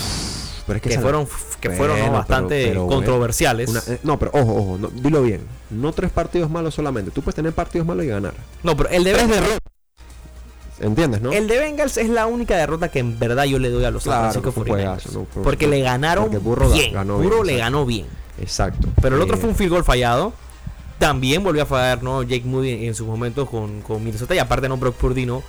Pero 0.67 0.79
es 0.79 0.83
que, 0.83 0.99
fueron, 0.99 1.29
que 1.61 1.71
fueron 1.71 2.13
bastante 2.13 2.75
controversiales. 2.75 3.89
Eh, 3.89 4.01
no, 4.03 4.19
pero 4.19 4.33
ojo, 4.35 4.55
ojo, 4.57 4.91
dilo 4.95 5.23
bien. 5.23 5.43
No 5.71 5.93
tres 5.93 6.11
partidos 6.11 6.51
malos 6.51 6.75
solamente. 6.75 7.13
Tú 7.13 7.23
puedes 7.23 7.37
tener 7.37 7.53
partidos 7.53 7.87
malos 7.87 8.05
y 8.05 8.09
ganar. 8.09 8.35
No, 8.65 8.77
pero 8.77 8.89
el 8.89 9.05
deber 9.05 9.29
de 9.29 9.59
¿Entiendes, 10.81 11.23
no? 11.23 11.33
El 11.33 11.49
de 11.49 11.59
Bengals 11.59 11.97
es 11.97 12.09
la 12.09 12.27
única 12.27 12.57
derrota 12.57 12.91
que 12.91 12.99
en 12.99 13.19
verdad 13.19 13.45
yo 13.45 13.59
le 13.59 13.71
doy 13.71 13.85
a 13.85 13.91
los 13.91 14.03
San 14.03 14.33
Francisco 14.33 14.53
49 14.53 15.27
porque 15.43 15.67
le 15.67 15.81
ganaron 15.81 16.31
Burro 16.43 16.71
bien. 16.71 16.95
Burro 17.07 17.43
le 17.45 17.57
ganó 17.57 17.87
bien. 17.87 18.07
Exacto. 18.41 18.89
Pero 19.01 19.17
el 19.17 19.23
otro 19.23 19.37
eh, 19.37 19.41
fue 19.41 19.49
un 19.49 19.57
field 19.57 19.71
goal 19.71 19.85
fallado. 19.85 20.35
También 20.99 21.43
volvió 21.43 21.63
a 21.63 21.67
fallar, 21.67 22.03
¿no? 22.03 22.23
Jake 22.23 22.45
Moody 22.45 22.87
en, 22.87 22.95
sus 22.95 23.07
momentos 23.07 23.49
con, 23.49 23.83
con, 23.83 24.03
Minnesota. 24.03 24.35
Y 24.35 24.39
aparte, 24.39 24.69
no, 24.69 24.77
Brock 24.77 24.97
Purdy, 24.97 25.27
¿no? 25.27 25.43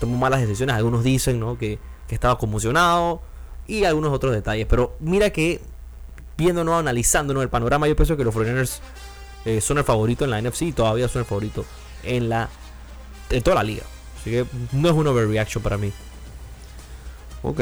Tomó 0.00 0.16
malas 0.16 0.40
decisiones. 0.40 0.76
Algunos 0.76 1.04
dicen, 1.04 1.38
¿no? 1.40 1.58
Que, 1.58 1.78
estaba 2.08 2.36
conmocionado. 2.36 3.22
Y 3.66 3.84
algunos 3.84 4.12
otros 4.12 4.34
detalles. 4.34 4.66
Pero 4.68 4.96
mira 5.00 5.30
que, 5.30 5.62
viendo, 6.36 6.60
analizando 6.74 7.40
el 7.40 7.48
panorama, 7.48 7.88
yo 7.88 7.96
pienso 7.96 8.18
que 8.18 8.24
los 8.24 8.34
49 8.34 8.68
eh, 9.46 9.60
son 9.62 9.78
el 9.78 9.84
favorito 9.84 10.24
en 10.24 10.30
la 10.30 10.42
NFC 10.42 10.62
y 10.62 10.72
todavía 10.72 11.08
son 11.08 11.20
el 11.20 11.26
favorito 11.26 11.64
en 12.02 12.28
la 12.28 12.50
en 13.30 13.42
toda 13.42 13.56
la 13.56 13.62
liga. 13.62 13.82
Así 14.22 14.30
que 14.30 14.46
no 14.70 14.88
es 14.88 14.94
un 14.94 15.06
overreaction 15.08 15.62
para 15.62 15.76
mí. 15.76 15.92
Ok. 17.42 17.60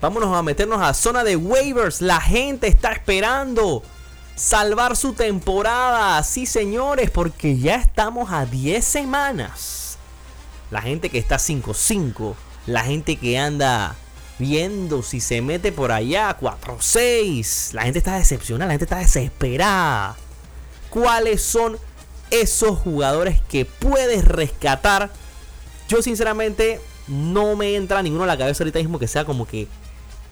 Vámonos 0.00 0.36
a 0.36 0.42
meternos 0.42 0.82
a 0.82 0.92
zona 0.92 1.22
de 1.22 1.36
waivers. 1.36 2.00
La 2.00 2.20
gente 2.20 2.66
está 2.66 2.90
esperando 2.90 3.84
salvar 4.34 4.96
su 4.96 5.12
temporada. 5.12 6.20
Sí, 6.24 6.44
señores, 6.44 7.10
porque 7.10 7.56
ya 7.56 7.76
estamos 7.76 8.32
a 8.32 8.46
10 8.46 8.84
semanas. 8.84 9.96
La 10.72 10.82
gente 10.82 11.08
que 11.08 11.18
está 11.18 11.36
5-5. 11.36 12.34
La 12.66 12.82
gente 12.82 13.14
que 13.16 13.38
anda 13.38 13.94
viendo 14.40 15.04
si 15.04 15.20
se 15.20 15.40
mete 15.40 15.70
por 15.70 15.92
allá 15.92 16.36
4-6. 16.36 17.74
La 17.74 17.82
gente 17.84 18.00
está 18.00 18.16
decepcionada, 18.16 18.66
la 18.66 18.72
gente 18.72 18.86
está 18.86 18.98
desesperada. 18.98 20.16
¿Cuáles 20.90 21.42
son 21.42 21.78
esos 22.30 22.76
jugadores 22.80 23.40
que 23.48 23.64
puedes 23.64 24.24
rescatar 24.24 25.12
yo 25.88 26.02
sinceramente 26.02 26.80
no 27.08 27.56
me 27.56 27.76
entra 27.76 28.02
ninguno 28.02 28.24
a 28.24 28.26
la 28.26 28.38
cabeza 28.38 28.62
ahorita 28.62 28.78
mismo 28.78 28.98
que 28.98 29.08
sea 29.08 29.24
como 29.24 29.46
que, 29.46 29.68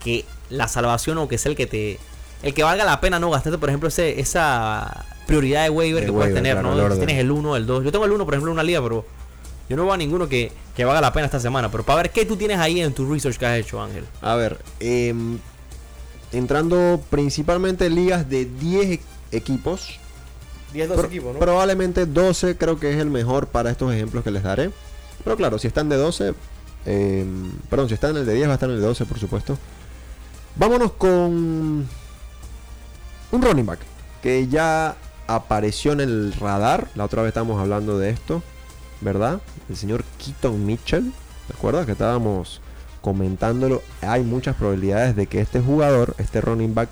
que 0.02 0.24
la 0.50 0.68
salvación 0.68 1.18
o 1.18 1.28
que 1.28 1.38
sea 1.38 1.50
el 1.50 1.56
que 1.56 1.66
te 1.66 1.98
el 2.42 2.54
que 2.54 2.62
valga 2.62 2.84
la 2.84 3.00
pena 3.00 3.18
no 3.18 3.30
gastarte, 3.30 3.58
por 3.58 3.68
ejemplo, 3.68 3.88
ese, 3.88 4.20
esa 4.20 5.04
prioridad 5.26 5.62
de 5.62 5.70
waiver 5.70 6.04
que 6.04 6.12
puedes 6.12 6.34
tener, 6.34 6.60
¿no? 6.62 6.90
Si 6.90 6.96
tienes 6.98 7.18
el 7.18 7.30
1, 7.30 7.56
el 7.56 7.66
2. 7.66 7.84
Yo 7.84 7.92
tengo 7.92 8.04
el 8.04 8.12
1, 8.12 8.24
por 8.24 8.34
ejemplo, 8.34 8.50
en 8.50 8.54
una 8.54 8.64
liga, 8.64 8.82
pero 8.82 9.04
yo 9.68 9.76
no 9.76 9.84
veo 9.84 9.92
a 9.92 9.96
ninguno 9.96 10.28
que, 10.28 10.50
que 10.76 10.84
valga 10.84 11.00
la 11.00 11.12
pena 11.12 11.26
esta 11.26 11.38
semana. 11.38 11.70
Pero 11.70 11.84
para 11.84 12.02
ver 12.02 12.10
qué 12.10 12.26
tú 12.26 12.36
tienes 12.36 12.58
ahí 12.58 12.80
en 12.80 12.92
tu 12.92 13.10
research 13.10 13.38
que 13.38 13.46
has 13.46 13.58
hecho, 13.58 13.80
Ángel. 13.80 14.04
A 14.20 14.34
ver, 14.34 14.58
em, 14.80 15.38
entrando 16.32 17.00
principalmente 17.10 17.86
en 17.86 17.94
ligas 17.94 18.28
de 18.28 18.44
10 18.44 19.00
equipos. 19.30 20.00
10, 20.72 20.88
12 20.88 21.06
equipos, 21.06 21.34
¿no? 21.34 21.38
Probablemente 21.38 22.06
12 22.06 22.56
creo 22.56 22.80
que 22.80 22.92
es 22.92 22.98
el 22.98 23.10
mejor 23.10 23.46
para 23.46 23.70
estos 23.70 23.92
ejemplos 23.94 24.24
que 24.24 24.32
les 24.32 24.42
daré. 24.42 24.70
Pero 25.24 25.36
claro, 25.36 25.58
si 25.58 25.66
están 25.66 25.88
de 25.88 25.96
12, 25.96 26.34
em, 26.86 27.52
perdón, 27.70 27.88
si 27.88 27.94
están 27.94 28.12
en 28.12 28.18
el 28.18 28.26
de 28.26 28.34
10 28.34 28.48
va 28.48 28.52
a 28.52 28.54
estar 28.54 28.68
en 28.68 28.76
el 28.76 28.80
de 28.80 28.86
12, 28.86 29.06
por 29.06 29.18
supuesto. 29.18 29.58
Vámonos 30.56 30.92
con 30.92 31.88
un 33.30 33.42
running 33.42 33.66
back 33.66 33.80
que 34.22 34.48
ya 34.48 34.96
apareció 35.26 35.92
en 35.92 36.00
el 36.00 36.32
radar. 36.32 36.88
La 36.94 37.04
otra 37.04 37.22
vez 37.22 37.28
estábamos 37.30 37.60
hablando 37.60 37.98
de 37.98 38.10
esto, 38.10 38.42
¿verdad? 39.00 39.40
El 39.68 39.76
señor 39.76 40.04
Keaton 40.18 40.64
Mitchell. 40.64 41.12
¿Te 41.48 41.54
acuerdas 41.54 41.86
que 41.86 41.92
estábamos 41.92 42.60
comentándolo? 43.00 43.82
Hay 44.00 44.22
muchas 44.22 44.56
probabilidades 44.56 45.16
de 45.16 45.26
que 45.26 45.40
este 45.40 45.60
jugador, 45.60 46.14
este 46.18 46.40
running 46.40 46.74
back, 46.74 46.88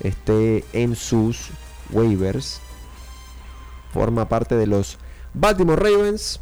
esté 0.00 0.64
en 0.72 0.96
sus 0.96 1.50
waivers. 1.90 2.60
Forma 3.92 4.28
parte 4.28 4.54
de 4.54 4.66
los 4.66 4.98
Baltimore 5.34 5.80
Ravens. 5.80 6.40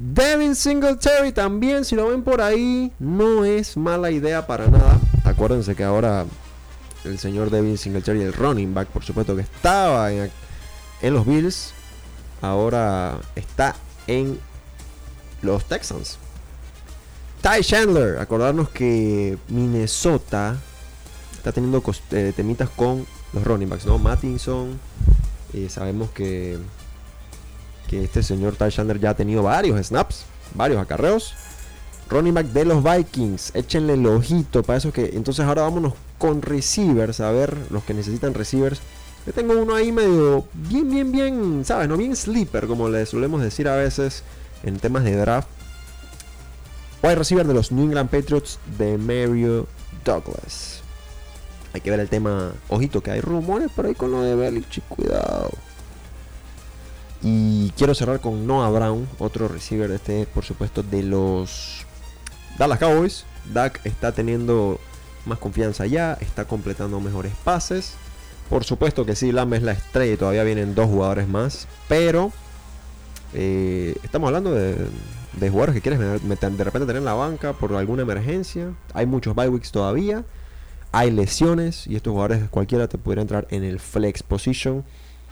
Devin 0.00 0.54
Singletary 0.54 1.32
también, 1.32 1.84
si 1.84 1.96
lo 1.96 2.06
ven 2.06 2.22
por 2.22 2.40
ahí, 2.40 2.92
no 3.00 3.44
es 3.44 3.76
mala 3.76 4.12
idea 4.12 4.46
para 4.46 4.68
nada. 4.68 5.00
Acuérdense 5.24 5.74
que 5.74 5.82
ahora 5.82 6.24
el 7.02 7.18
señor 7.18 7.50
Devin 7.50 7.76
Singletary, 7.76 8.22
el 8.22 8.32
running 8.32 8.72
back, 8.72 8.86
por 8.90 9.02
supuesto 9.04 9.34
que 9.34 9.42
estaba 9.42 10.12
en, 10.12 10.30
los 11.02 11.26
Bills, 11.26 11.72
ahora 12.40 13.18
está 13.34 13.74
en 14.06 14.38
los 15.42 15.64
Texans. 15.64 16.18
Ty 17.42 17.64
Chandler, 17.64 18.20
acordarnos 18.20 18.68
que 18.68 19.36
Minnesota 19.48 20.56
está 21.32 21.50
teniendo 21.50 21.82
eh, 22.12 22.32
temitas 22.36 22.70
con 22.70 23.04
los 23.32 23.42
running 23.42 23.68
backs, 23.68 23.84
¿no? 23.84 23.98
Mattinson, 23.98 24.78
eh, 25.54 25.68
sabemos 25.68 26.10
que, 26.10 26.56
que 27.88 28.04
este 28.04 28.22
señor 28.22 28.54
Ty 28.54 28.68
Chandler 28.68 29.00
ya 29.00 29.10
ha 29.10 29.14
tenido 29.14 29.42
varios 29.42 29.84
snaps, 29.84 30.24
varios 30.54 30.80
acarreos. 30.80 31.34
Running 32.08 32.32
back 32.32 32.46
de 32.46 32.64
los 32.64 32.82
Vikings, 32.82 33.54
échenle 33.54 33.94
el 33.94 34.06
ojito 34.06 34.62
para 34.62 34.78
eso 34.78 34.92
que. 34.92 35.10
Entonces 35.14 35.44
ahora 35.44 35.62
vámonos 35.62 35.94
con 36.18 36.40
receivers, 36.40 37.20
a 37.20 37.30
ver, 37.32 37.56
los 37.70 37.82
que 37.84 37.94
necesitan 37.94 38.34
receivers. 38.34 38.80
Yo 39.26 39.32
tengo 39.32 39.60
uno 39.60 39.74
ahí 39.74 39.92
medio 39.92 40.46
bien, 40.54 40.88
bien, 40.88 41.12
bien, 41.12 41.64
¿sabes? 41.64 41.88
No 41.88 41.96
bien 41.96 42.16
sleeper, 42.16 42.66
como 42.66 42.88
le 42.88 43.04
solemos 43.04 43.42
decir 43.42 43.68
a 43.68 43.76
veces 43.76 44.22
en 44.62 44.78
temas 44.78 45.04
de 45.04 45.16
draft. 45.16 45.48
Wide 47.02 47.16
receiver 47.16 47.46
de 47.46 47.54
los 47.54 47.70
New 47.72 47.84
England 47.84 48.10
Patriots 48.10 48.58
de 48.78 48.96
Mario 48.96 49.66
Douglas. 50.04 50.80
Hay 51.74 51.80
que 51.80 51.90
ver 51.90 52.00
el 52.00 52.08
tema. 52.08 52.52
Ojito, 52.68 53.02
que 53.02 53.10
hay 53.10 53.20
rumores 53.20 53.70
por 53.70 53.86
ahí 53.86 53.94
con 53.94 54.10
lo 54.10 54.22
de 54.22 54.34
Belichick, 54.34 54.84
cuidado. 54.88 55.50
Y 57.22 57.70
quiero 57.70 57.94
cerrar 57.94 58.20
con 58.20 58.46
Noah 58.46 58.70
Brown, 58.70 59.08
otro 59.18 59.48
receiver, 59.48 59.90
este 59.90 60.26
por 60.26 60.44
supuesto 60.44 60.82
de 60.82 61.02
los 61.02 61.84
Dallas 62.58 62.78
Cowboys. 62.78 63.24
Dak 63.52 63.80
está 63.84 64.12
teniendo 64.12 64.78
más 65.24 65.38
confianza 65.38 65.86
ya, 65.86 66.16
está 66.20 66.44
completando 66.46 67.00
mejores 67.00 67.32
pases. 67.44 67.94
Por 68.48 68.64
supuesto 68.64 69.04
que 69.04 69.14
sí, 69.14 69.32
Lamb 69.32 69.54
es 69.54 69.62
la 69.62 69.72
estrella 69.72 70.14
y 70.14 70.16
todavía 70.16 70.42
vienen 70.44 70.74
dos 70.74 70.86
jugadores 70.86 71.28
más. 71.28 71.66
Pero 71.88 72.32
eh, 73.34 73.94
estamos 74.02 74.28
hablando 74.28 74.52
de, 74.52 74.76
jugadores 75.38 75.74
que 75.74 75.82
quieres 75.82 75.98
de 76.00 76.18
repente 76.18 76.86
tener 76.86 76.96
en 76.96 77.04
la 77.04 77.14
banca 77.14 77.52
por 77.52 77.74
alguna 77.74 78.02
emergencia. 78.02 78.72
Hay 78.94 79.06
muchos 79.06 79.34
bye 79.34 79.48
weeks 79.48 79.70
todavía. 79.70 80.24
Hay 80.92 81.10
lesiones 81.10 81.86
y 81.86 81.96
estos 81.96 82.12
jugadores 82.12 82.48
cualquiera 82.48 82.88
te 82.88 82.96
pudiera 82.96 83.20
entrar 83.20 83.46
en 83.50 83.64
el 83.64 83.78
flex 83.78 84.22
position. 84.22 84.84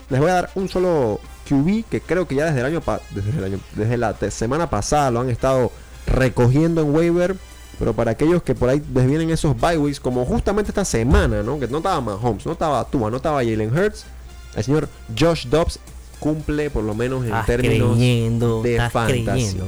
Les 0.09 0.21
voy 0.21 0.31
a 0.31 0.35
dar 0.35 0.51
un 0.55 0.69
solo 0.69 1.21
QB 1.49 1.85
que 1.89 2.01
creo 2.01 2.27
que 2.27 2.37
ya 2.37 2.47
desde 2.47 2.61
el 2.61 2.67
año, 2.67 2.83
desde, 3.11 3.39
el 3.39 3.45
año 3.45 3.61
desde 3.75 3.97
la 3.97 4.15
semana 4.31 4.71
pasada 4.71 5.11
lo 5.11 5.21
han 5.21 5.31
estado 5.31 5.73
recogiendo 6.07 6.83
en 6.83 6.95
waiver 6.95 7.37
pero 7.79 7.95
para 7.95 8.13
aquellos 8.13 8.43
que 8.43 8.55
por 8.55 8.71
ahí 8.71 8.83
desvienen 8.89 9.31
esos 9.31 9.59
bye 9.59 9.77
weeks, 9.77 10.01
como 10.01 10.25
justamente 10.25 10.71
esta 10.71 10.85
semana, 10.85 11.43
¿no? 11.43 11.61
Que 11.61 11.69
no 11.69 11.79
estaba 11.79 12.01
Mahomes, 12.01 12.47
no 12.47 12.53
estaba 12.53 12.85
Tua, 12.85 13.11
no 13.11 13.19
estaba 13.19 13.45
Jalen 13.45 13.77
Hurts. 13.77 14.07
El 14.55 14.65
señor 14.65 14.89
Josh 15.19 15.49
Dobbs 15.49 15.79
cumple 16.19 16.71
por 16.71 16.85
lo 16.85 16.95
menos 16.95 17.27
en 17.27 17.35
términos 17.45 17.99
de 17.99 18.89
fantasy. 18.91 19.59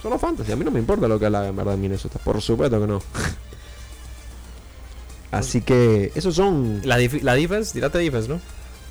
Solo 0.00 0.18
fantasy, 0.18 0.52
a 0.52 0.56
mí 0.56 0.64
no 0.64 0.70
me 0.70 0.78
importa 0.78 1.08
lo 1.08 1.18
que 1.18 1.26
haga 1.26 1.48
en 1.48 1.56
verdad 1.56 1.76
Minnesota, 1.76 2.20
por 2.22 2.40
supuesto 2.40 2.80
que 2.80 2.86
no. 2.86 3.02
Así 5.32 5.60
que 5.60 6.12
esos 6.14 6.36
son. 6.36 6.80
La, 6.84 6.96
la 6.96 7.34
defense, 7.34 7.72
tirate 7.72 7.98
defense, 7.98 8.28
¿no? 8.28 8.40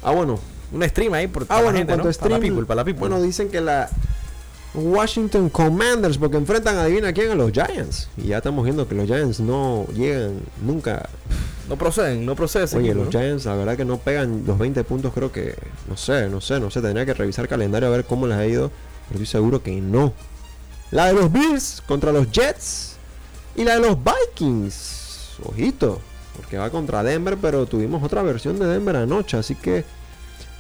Ah, 0.03 0.11
bueno. 0.11 0.37
Un 0.71 0.83
stream 0.83 1.13
ahí 1.13 1.27
por 1.27 1.45
ah, 1.50 1.62
bueno, 1.62 1.86
para 1.86 2.03
la 2.03 2.39
people, 2.39 2.65
para 2.65 2.75
la 2.75 2.86
people. 2.86 3.00
Bueno, 3.00 3.21
dicen 3.21 3.50
que 3.50 3.62
la 3.62 3.89
Washington 4.74 5.50
Commanders, 5.50 6.17
porque 6.17 6.38
enfrentan, 6.38 6.77
adivina 6.77 7.13
quién, 7.13 7.31
a 7.31 7.36
los 7.36 7.51
Giants. 7.51 8.09
Y 8.17 8.27
ya 8.27 8.38
estamos 8.38 8.63
viendo 8.63 8.88
que 8.88 8.95
los 8.95 9.07
Giants 9.07 9.39
no 9.39 9.88
llegan 9.93 10.41
nunca. 10.62 11.09
No 11.69 11.77
proceden, 11.77 12.25
no 12.25 12.36
proceden. 12.36 12.77
Oye, 12.77 12.93
los 12.93 13.09
Giants, 13.09 13.45
la 13.45 13.55
verdad 13.55 13.75
que 13.75 13.86
no 13.86 13.97
pegan 13.97 14.43
los 14.45 14.57
20 14.57 14.83
puntos, 14.83 15.13
creo 15.13 15.31
que. 15.31 15.55
No 15.89 15.97
sé, 15.97 16.29
no 16.29 16.41
sé, 16.41 16.59
no 16.59 16.69
sé. 16.69 16.81
Tendría 16.81 17.05
que 17.05 17.13
revisar 17.13 17.45
el 17.45 17.50
calendario 17.50 17.88
a 17.88 17.91
ver 17.91 18.05
cómo 18.05 18.27
les 18.27 18.38
ha 18.38 18.45
ido. 18.45 18.71
Pero 19.07 19.21
estoy 19.21 19.25
seguro 19.25 19.63
que 19.63 19.79
no. 19.81 20.13
La 20.91 21.07
de 21.07 21.13
los 21.13 21.31
Bills 21.31 21.81
contra 21.88 22.12
los 22.12 22.31
Jets. 22.31 22.95
Y 23.55 23.63
la 23.63 23.75
de 23.75 23.81
los 23.81 23.97
Vikings. 23.97 25.38
Ojito. 25.43 26.00
Porque 26.36 26.57
va 26.57 26.69
contra 26.69 27.03
Denver, 27.03 27.38
pero 27.41 27.65
tuvimos 27.65 28.03
otra 28.03 28.21
versión 28.21 28.59
de 28.59 28.67
Denver 28.67 28.95
anoche. 28.95 29.38
Así 29.38 29.55
que 29.55 29.83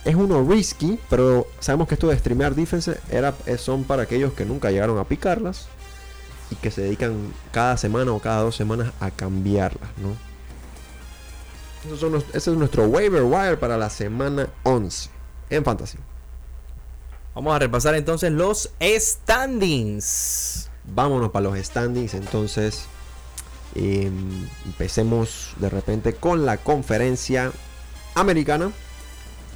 es 0.05 0.15
uno 0.15 0.43
risky, 0.43 0.99
pero 1.09 1.47
sabemos 1.59 1.87
que 1.87 1.95
esto 1.95 2.07
de 2.07 2.17
streamear 2.17 2.55
defense 2.55 2.99
era, 3.09 3.33
son 3.57 3.83
para 3.83 4.03
aquellos 4.03 4.33
que 4.33 4.45
nunca 4.45 4.71
llegaron 4.71 4.97
a 4.97 5.03
picarlas 5.03 5.67
y 6.49 6.55
que 6.55 6.71
se 6.71 6.81
dedican 6.81 7.33
cada 7.51 7.77
semana 7.77 8.11
o 8.13 8.19
cada 8.19 8.41
dos 8.41 8.55
semanas 8.55 8.93
a 8.99 9.11
cambiarlas, 9.11 9.89
¿no? 9.97 10.27
ese 12.33 12.51
es 12.51 12.57
nuestro 12.57 12.85
waiver 12.87 13.23
wire 13.23 13.57
para 13.57 13.77
la 13.77 13.89
semana 13.89 14.49
11 14.63 15.09
en 15.49 15.63
Fantasy. 15.63 15.97
Vamos 17.33 17.55
a 17.55 17.59
repasar 17.59 17.95
entonces 17.95 18.31
los 18.31 18.71
standings. 18.81 20.69
Vámonos 20.83 21.31
para 21.31 21.49
los 21.49 21.57
standings 21.57 22.13
entonces. 22.13 22.85
Em, 23.75 24.47
empecemos 24.65 25.53
de 25.57 25.69
repente 25.69 26.13
con 26.13 26.45
la 26.45 26.57
conferencia 26.57 27.51
americana 28.15 28.71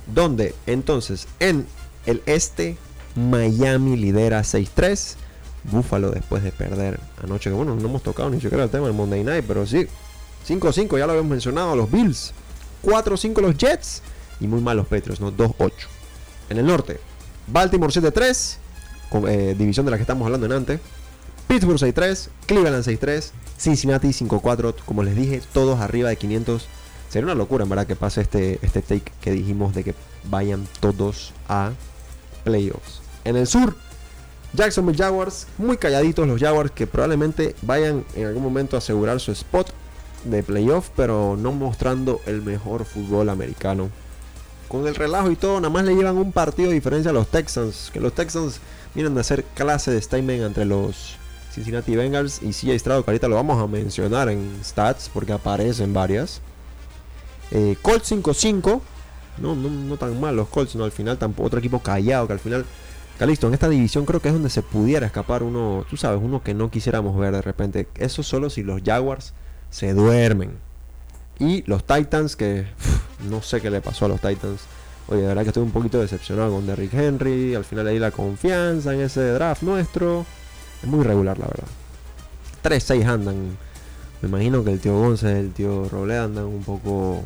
donde 0.07 0.55
entonces 0.65 1.27
en 1.39 1.67
el 2.05 2.21
este 2.25 2.77
Miami 3.15 3.97
lidera 3.97 4.41
6-3. 4.41 5.15
Buffalo 5.63 6.09
después 6.09 6.43
de 6.43 6.51
perder 6.51 6.99
anoche, 7.23 7.49
que 7.49 7.55
bueno, 7.55 7.75
no 7.75 7.87
hemos 7.87 8.01
tocado 8.01 8.29
ni 8.29 8.41
siquiera 8.41 8.63
el 8.63 8.69
tema 8.69 8.87
del 8.87 8.95
Monday 8.95 9.23
Night, 9.23 9.45
pero 9.47 9.65
sí. 9.65 9.87
5-5, 10.47 10.97
ya 10.97 11.05
lo 11.05 11.11
habíamos 11.11 11.29
mencionado, 11.29 11.75
los 11.75 11.91
Bills. 11.91 12.33
4-5 12.83 13.41
los 13.41 13.57
Jets. 13.57 14.01
Y 14.39 14.47
muy 14.47 14.59
mal 14.59 14.77
los 14.77 14.87
Patriots, 14.87 15.21
¿no? 15.21 15.31
2-8. 15.31 15.71
En 16.49 16.57
el 16.57 16.65
norte, 16.65 16.99
Baltimore 17.47 17.93
7-3. 17.93 18.57
Eh, 19.27 19.55
división 19.57 19.85
de 19.85 19.91
la 19.91 19.97
que 19.97 20.01
estamos 20.01 20.25
hablando 20.25 20.47
en 20.47 20.53
antes. 20.53 20.79
Pittsburgh 21.47 21.77
6-3. 21.77 22.29
Cleveland 22.47 22.83
6-3. 22.83 23.31
Cincinnati 23.57 24.07
5-4. 24.07 24.73
Como 24.83 25.03
les 25.03 25.15
dije, 25.15 25.41
todos 25.53 25.79
arriba 25.79 26.09
de 26.09 26.15
500 26.15 26.67
Sería 27.11 27.25
una 27.25 27.35
locura, 27.35 27.65
en 27.65 27.69
verdad, 27.69 27.85
que 27.85 27.97
pase 27.97 28.21
este, 28.21 28.57
este 28.61 28.81
take 28.81 29.11
que 29.19 29.31
dijimos 29.31 29.75
de 29.75 29.83
que 29.83 29.95
vayan 30.29 30.65
todos 30.79 31.33
a 31.49 31.71
playoffs. 32.45 33.01
En 33.25 33.35
el 33.35 33.47
sur, 33.47 33.75
Jacksonville 34.53 34.97
Jaguars, 34.97 35.47
muy 35.57 35.75
calladitos 35.75 36.25
los 36.25 36.39
Jaguars 36.39 36.71
que 36.71 36.87
probablemente 36.87 37.53
vayan 37.63 38.05
en 38.15 38.27
algún 38.27 38.41
momento 38.41 38.77
a 38.77 38.79
asegurar 38.79 39.19
su 39.19 39.33
spot 39.33 39.73
de 40.23 40.41
playoff, 40.41 40.89
pero 40.95 41.35
no 41.37 41.51
mostrando 41.51 42.21
el 42.27 42.41
mejor 42.41 42.85
fútbol 42.85 43.27
americano. 43.27 43.89
Con 44.69 44.87
el 44.87 44.95
relajo 44.95 45.29
y 45.31 45.35
todo, 45.35 45.59
nada 45.59 45.69
más 45.69 45.83
le 45.83 45.93
llevan 45.93 46.17
un 46.17 46.31
partido 46.31 46.69
de 46.69 46.75
diferencia 46.75 47.11
a 47.11 47.13
los 47.13 47.27
Texans, 47.27 47.89
que 47.91 47.99
los 47.99 48.13
Texans 48.13 48.61
vienen 48.95 49.15
de 49.15 49.19
hacer 49.19 49.43
clase 49.53 49.91
de 49.91 50.01
statement 50.01 50.43
entre 50.43 50.63
los 50.63 51.17
Cincinnati 51.53 51.93
Bengals 51.93 52.41
y 52.41 52.51
CJ 52.53 52.79
Stroud, 52.79 53.03
que 53.03 53.11
ahorita 53.11 53.27
lo 53.27 53.35
vamos 53.35 53.61
a 53.61 53.67
mencionar 53.67 54.29
en 54.29 54.59
stats 54.63 55.09
porque 55.13 55.33
aparecen 55.33 55.93
varias. 55.93 56.39
Eh, 57.51 57.77
Colts 57.81 58.11
5-5. 58.11 58.81
No, 59.37 59.55
no, 59.55 59.97
tan 59.97 60.19
mal 60.19 60.35
los 60.35 60.47
Colts, 60.49 60.75
no, 60.75 60.83
al 60.83 60.91
final 60.91 61.17
tampoco 61.17 61.47
otro 61.47 61.59
equipo 61.59 61.79
callado 61.79 62.27
que 62.27 62.33
al 62.33 62.39
final 62.39 62.65
Calisto, 63.21 63.47
en 63.47 63.53
esta 63.53 63.69
división 63.69 64.03
creo 64.05 64.19
que 64.19 64.29
es 64.29 64.33
donde 64.33 64.49
se 64.49 64.63
pudiera 64.63 65.05
escapar 65.05 65.43
uno, 65.43 65.85
tú 65.87 65.95
sabes, 65.95 66.19
uno 66.23 66.41
que 66.41 66.55
no 66.55 66.71
quisiéramos 66.71 67.15
ver 67.19 67.33
de 67.33 67.43
repente. 67.43 67.87
Eso 67.95 68.23
solo 68.23 68.49
si 68.49 68.63
los 68.63 68.81
Jaguars 68.83 69.33
se 69.69 69.93
duermen. 69.93 70.57
Y 71.37 71.61
los 71.67 71.85
Titans, 71.85 72.35
que 72.35 72.65
no 73.29 73.43
sé 73.43 73.61
qué 73.61 73.69
le 73.69 73.79
pasó 73.79 74.05
a 74.05 74.07
los 74.07 74.21
Titans. 74.21 74.61
Oye, 75.07 75.21
de 75.21 75.27
verdad 75.27 75.43
que 75.43 75.49
estoy 75.49 75.61
un 75.61 75.71
poquito 75.71 75.99
decepcionado 75.99 76.51
con 76.51 76.65
Derrick 76.65 76.95
Henry. 76.95 77.53
Al 77.53 77.63
final 77.63 77.87
di 77.89 77.99
la 77.99 78.09
confianza 78.09 78.91
en 78.91 79.01
ese 79.01 79.21
draft 79.33 79.61
nuestro. 79.61 80.25
Es 80.81 80.89
muy 80.89 81.05
regular, 81.05 81.37
la 81.37 81.45
verdad. 81.45 81.67
3-6 82.63 83.05
andan. 83.05 83.57
Me 84.21 84.29
imagino 84.29 84.63
que 84.63 84.71
el 84.71 84.79
tío 84.79 84.93
González, 84.93 85.37
el 85.37 85.51
tío 85.51 85.89
Robledo 85.89 86.25
andan 86.25 86.45
un 86.45 86.63
poco 86.63 87.23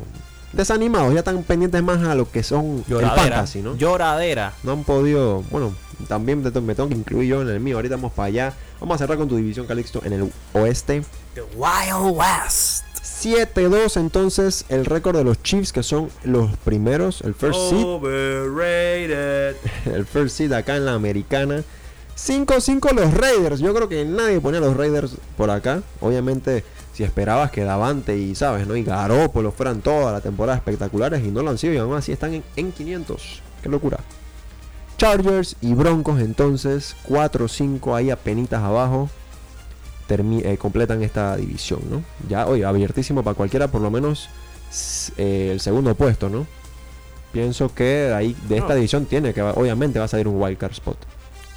desanimados. 0.52 1.12
Ya 1.12 1.20
están 1.20 1.42
pendientes 1.42 1.82
más 1.82 2.02
a 2.02 2.14
lo 2.14 2.30
que 2.30 2.42
son 2.42 2.84
Lloradera, 2.86 3.24
el 3.24 3.30
fantasy, 3.30 3.62
¿no? 3.62 3.76
Lloradera. 3.76 4.54
No 4.62 4.72
han 4.72 4.84
podido. 4.84 5.42
Bueno, 5.50 5.74
también 6.08 6.42
me 6.42 6.74
tengo 6.74 6.88
que 6.88 6.94
incluir 6.94 7.28
yo 7.28 7.42
en 7.42 7.48
el 7.48 7.60
mío. 7.60 7.76
Ahorita 7.76 7.96
vamos 7.96 8.12
para 8.12 8.26
allá. 8.26 8.54
Vamos 8.80 8.94
a 8.94 8.98
cerrar 8.98 9.18
con 9.18 9.28
tu 9.28 9.36
división, 9.36 9.66
Calixto, 9.66 10.02
en 10.04 10.12
el 10.14 10.32
oeste. 10.54 11.02
The 11.34 11.42
Wild 11.56 12.16
West. 12.16 12.84
7-2 13.16 13.98
entonces 13.98 14.66
el 14.68 14.84
récord 14.84 15.16
de 15.16 15.24
los 15.24 15.42
Chiefs 15.42 15.72
que 15.72 15.82
son 15.82 16.10
los 16.22 16.54
primeros, 16.58 17.22
el 17.22 17.34
first 17.34 17.58
seed. 17.70 17.86
El 19.86 20.06
first 20.06 20.36
seed 20.36 20.52
acá 20.52 20.76
en 20.76 20.84
la 20.84 20.94
americana. 20.94 21.64
5-5 22.16 22.92
los 22.92 23.14
Raiders. 23.14 23.60
Yo 23.60 23.74
creo 23.74 23.88
que 23.88 24.04
nadie 24.04 24.40
ponía 24.40 24.58
a 24.58 24.62
los 24.62 24.76
Raiders 24.76 25.16
por 25.36 25.50
acá. 25.50 25.82
Obviamente, 26.00 26.64
si 26.96 27.04
esperabas 27.04 27.50
que 27.50 27.62
Davante 27.62 28.16
y, 28.16 28.34
¿sabes? 28.34 28.66
¿no? 28.66 28.74
Y 28.74 28.82
Garoppolo 28.82 29.52
fueran 29.52 29.82
toda 29.82 30.12
la 30.12 30.22
temporada 30.22 30.56
espectaculares 30.56 31.22
y 31.22 31.28
no 31.30 31.42
lo 31.42 31.50
han 31.50 31.58
sido 31.58 31.74
y 31.74 31.76
aún 31.76 31.94
así 31.94 32.10
están 32.10 32.42
en, 32.56 32.72
500. 32.72 33.42
Qué 33.62 33.68
locura. 33.68 33.98
Chargers 34.96 35.56
y 35.60 35.74
Broncos 35.74 36.20
entonces 36.20 36.96
4-5 37.06 37.94
ahí 37.94 38.08
a 38.08 38.16
penitas 38.16 38.62
abajo. 38.62 39.10
Eh, 40.08 40.56
completan 40.58 41.02
esta 41.02 41.36
división, 41.36 41.80
¿no? 41.90 42.02
Ya, 42.30 42.46
oye, 42.46 42.64
abiertísimo 42.64 43.22
para 43.22 43.34
cualquiera, 43.34 43.68
por 43.68 43.82
lo 43.82 43.90
menos 43.90 44.30
eh, 45.18 45.50
el 45.52 45.60
segundo 45.60 45.94
puesto, 45.96 46.30
¿no? 46.30 46.46
Pienso 47.30 47.74
que 47.74 48.10
ahí 48.16 48.34
de 48.48 48.56
esta 48.56 48.74
división 48.74 49.04
tiene 49.04 49.34
que, 49.34 49.42
obviamente, 49.42 49.98
va 49.98 50.06
a 50.06 50.08
salir 50.08 50.28
un 50.28 50.40
wildcard 50.40 50.72
spot. 50.72 50.96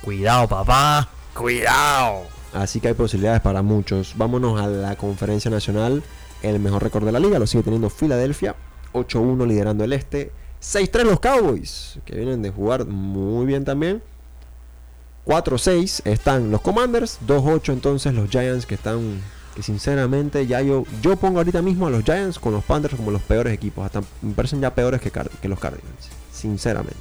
Cuidado, 0.01 0.49
papá. 0.49 1.07
Cuidado. 1.33 2.38
Así 2.53 2.79
que 2.79 2.89
hay 2.89 2.93
posibilidades 2.93 3.41
para 3.41 3.61
muchos. 3.61 4.15
Vámonos 4.17 4.59
a 4.59 4.67
la 4.67 4.95
conferencia 4.95 5.51
nacional. 5.51 6.03
El 6.41 6.59
mejor 6.59 6.83
récord 6.83 7.05
de 7.05 7.11
la 7.11 7.19
liga 7.19 7.39
lo 7.39 7.47
sigue 7.47 7.63
teniendo 7.63 7.89
Filadelfia. 7.89 8.55
8-1 8.93 9.47
liderando 9.47 9.83
el 9.83 9.93
este. 9.93 10.31
6-3 10.61 11.03
los 11.03 11.19
Cowboys, 11.19 11.99
que 12.05 12.15
vienen 12.15 12.41
de 12.41 12.49
jugar 12.49 12.85
muy 12.85 13.45
bien 13.45 13.63
también. 13.63 14.01
4-6 15.25 16.01
están 16.05 16.51
los 16.51 16.61
Commanders. 16.61 17.19
2-8 17.27 17.73
entonces 17.73 18.13
los 18.13 18.29
Giants 18.29 18.65
que 18.65 18.75
están... 18.75 19.21
Que 19.55 19.63
sinceramente 19.63 20.47
ya 20.47 20.61
yo, 20.61 20.85
yo 21.01 21.17
pongo 21.17 21.39
ahorita 21.39 21.61
mismo 21.61 21.87
a 21.87 21.89
los 21.89 22.03
Giants 22.03 22.39
con 22.39 22.53
los 22.53 22.63
Panthers 22.63 22.95
como 22.95 23.11
los 23.11 23.21
peores 23.21 23.53
equipos. 23.53 23.85
Hasta 23.85 24.01
me 24.21 24.33
parecen 24.33 24.61
ya 24.61 24.73
peores 24.73 25.01
que, 25.01 25.11
que 25.11 25.47
los 25.49 25.59
Cardinals. 25.59 26.09
Sinceramente. 26.31 26.97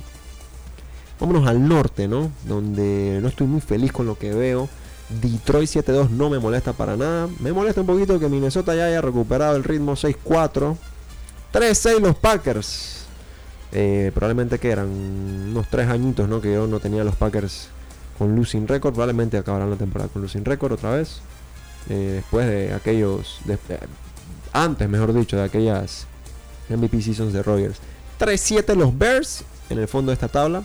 Vámonos 1.21 1.47
al 1.47 1.67
norte, 1.67 2.09
¿no? 2.09 2.31
Donde 2.47 3.19
no 3.21 3.29
estoy 3.29 3.47
muy 3.47 3.61
feliz 3.61 3.93
con 3.93 4.07
lo 4.07 4.19
que 4.19 4.33
veo. 4.33 4.69
Detroit 5.09 5.69
7-2 5.69 6.11
no 6.11 6.29
me 6.29 6.39
molesta 6.39 6.73
para 6.73 6.97
nada. 6.97 7.29
Me 7.41 7.53
molesta 7.53 7.81
un 7.81 7.87
poquito 7.87 8.19
que 8.19 8.29
Minnesota 8.29 8.75
ya 8.75 8.87
haya 8.87 9.01
recuperado 9.01 9.57
el 9.57 9.65
ritmo 9.65 9.93
6-4. 9.93 10.77
3-6 11.53 12.01
los 12.01 12.17
Packers. 12.17 13.07
Eh, 13.73 14.11
probablemente 14.15 14.59
que 14.59 14.71
eran 14.71 14.89
unos 14.89 15.69
3 15.69 15.89
añitos, 15.89 16.29
¿no? 16.29 16.41
Que 16.41 16.53
yo 16.53 16.67
no 16.67 16.79
tenía 16.79 17.05
los 17.05 17.17
Packers 17.17 17.69
con 18.19 18.37
losing 18.37 18.69
record. 18.69 18.93
Probablemente 18.93 19.39
acabarán 19.39 19.71
la 19.71 19.77
temporada 19.77 20.11
con 20.11 20.21
losing 20.21 20.45
record 20.45 20.73
otra 20.73 20.91
vez. 20.91 21.21
Eh, 21.89 22.13
después 22.17 22.47
de 22.47 22.75
aquellos... 22.75 23.41
antes, 24.53 24.89
mejor 24.89 25.15
dicho, 25.15 25.37
de 25.37 25.45
aquellas 25.45 26.07
MVP 26.69 27.01
seasons 27.01 27.33
de 27.33 27.43
Rogers. 27.43 27.79
3-7 28.21 28.75
los 28.75 28.97
Bears 28.97 29.45
en 29.71 29.79
el 29.79 29.89
fondo 29.89 30.11
de 30.11 30.15
esta 30.15 30.29
tabla 30.29 30.65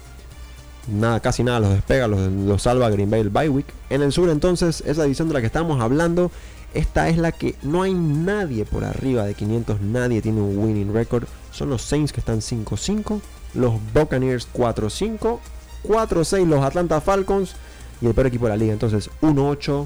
nada, 0.87 1.19
casi 1.19 1.43
nada 1.43 1.59
los 1.59 1.71
despega, 1.71 2.07
los, 2.07 2.61
salva 2.61 2.89
Green 2.89 3.09
Bay 3.09 3.21
el. 3.21 3.65
En 3.89 4.01
el 4.01 4.11
sur 4.11 4.29
entonces, 4.29 4.83
esa 4.85 5.03
división 5.03 5.27
de 5.27 5.35
la 5.35 5.41
que 5.41 5.47
estamos 5.47 5.81
hablando, 5.81 6.31
esta 6.73 7.09
es 7.09 7.17
la 7.17 7.31
que 7.31 7.55
no 7.61 7.83
hay 7.83 7.93
nadie 7.93 8.65
por 8.65 8.83
arriba 8.83 9.25
de 9.25 9.33
500, 9.33 9.81
nadie 9.81 10.21
tiene 10.21 10.41
un 10.41 10.57
winning 10.57 10.93
record. 10.93 11.25
Son 11.51 11.69
los 11.69 11.81
Saints 11.83 12.11
que 12.11 12.19
están 12.19 12.39
5-5, 12.39 13.21
los 13.53 13.73
Buccaneers 13.93 14.47
4-5, 14.53 15.39
4-6 15.83 16.47
los 16.47 16.63
Atlanta 16.63 17.01
Falcons 17.01 17.55
y 18.01 18.07
el 18.07 18.13
peor 18.13 18.27
equipo 18.27 18.45
de 18.45 18.51
la 18.51 18.57
liga. 18.57 18.73
Entonces 18.73 19.09
1-8, 19.21 19.85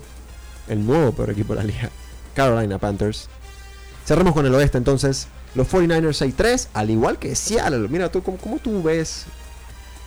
el 0.69 0.85
nuevo 0.85 1.11
peor 1.11 1.31
equipo 1.31 1.53
de 1.53 1.59
la 1.59 1.65
liga, 1.65 1.89
Carolina 2.33 2.77
Panthers. 2.77 3.29
Cerramos 4.05 4.33
con 4.33 4.45
el 4.45 4.55
oeste 4.55 4.77
entonces. 4.77 5.27
Los 5.55 5.67
49ers 5.71 6.35
6-3, 6.35 6.67
al 6.73 6.89
igual 6.91 7.17
que 7.17 7.35
Seattle. 7.35 7.87
Mira 7.89 8.11
tú, 8.11 8.21
¿cómo, 8.21 8.37
cómo 8.37 8.59
tú 8.59 8.83
ves 8.83 9.25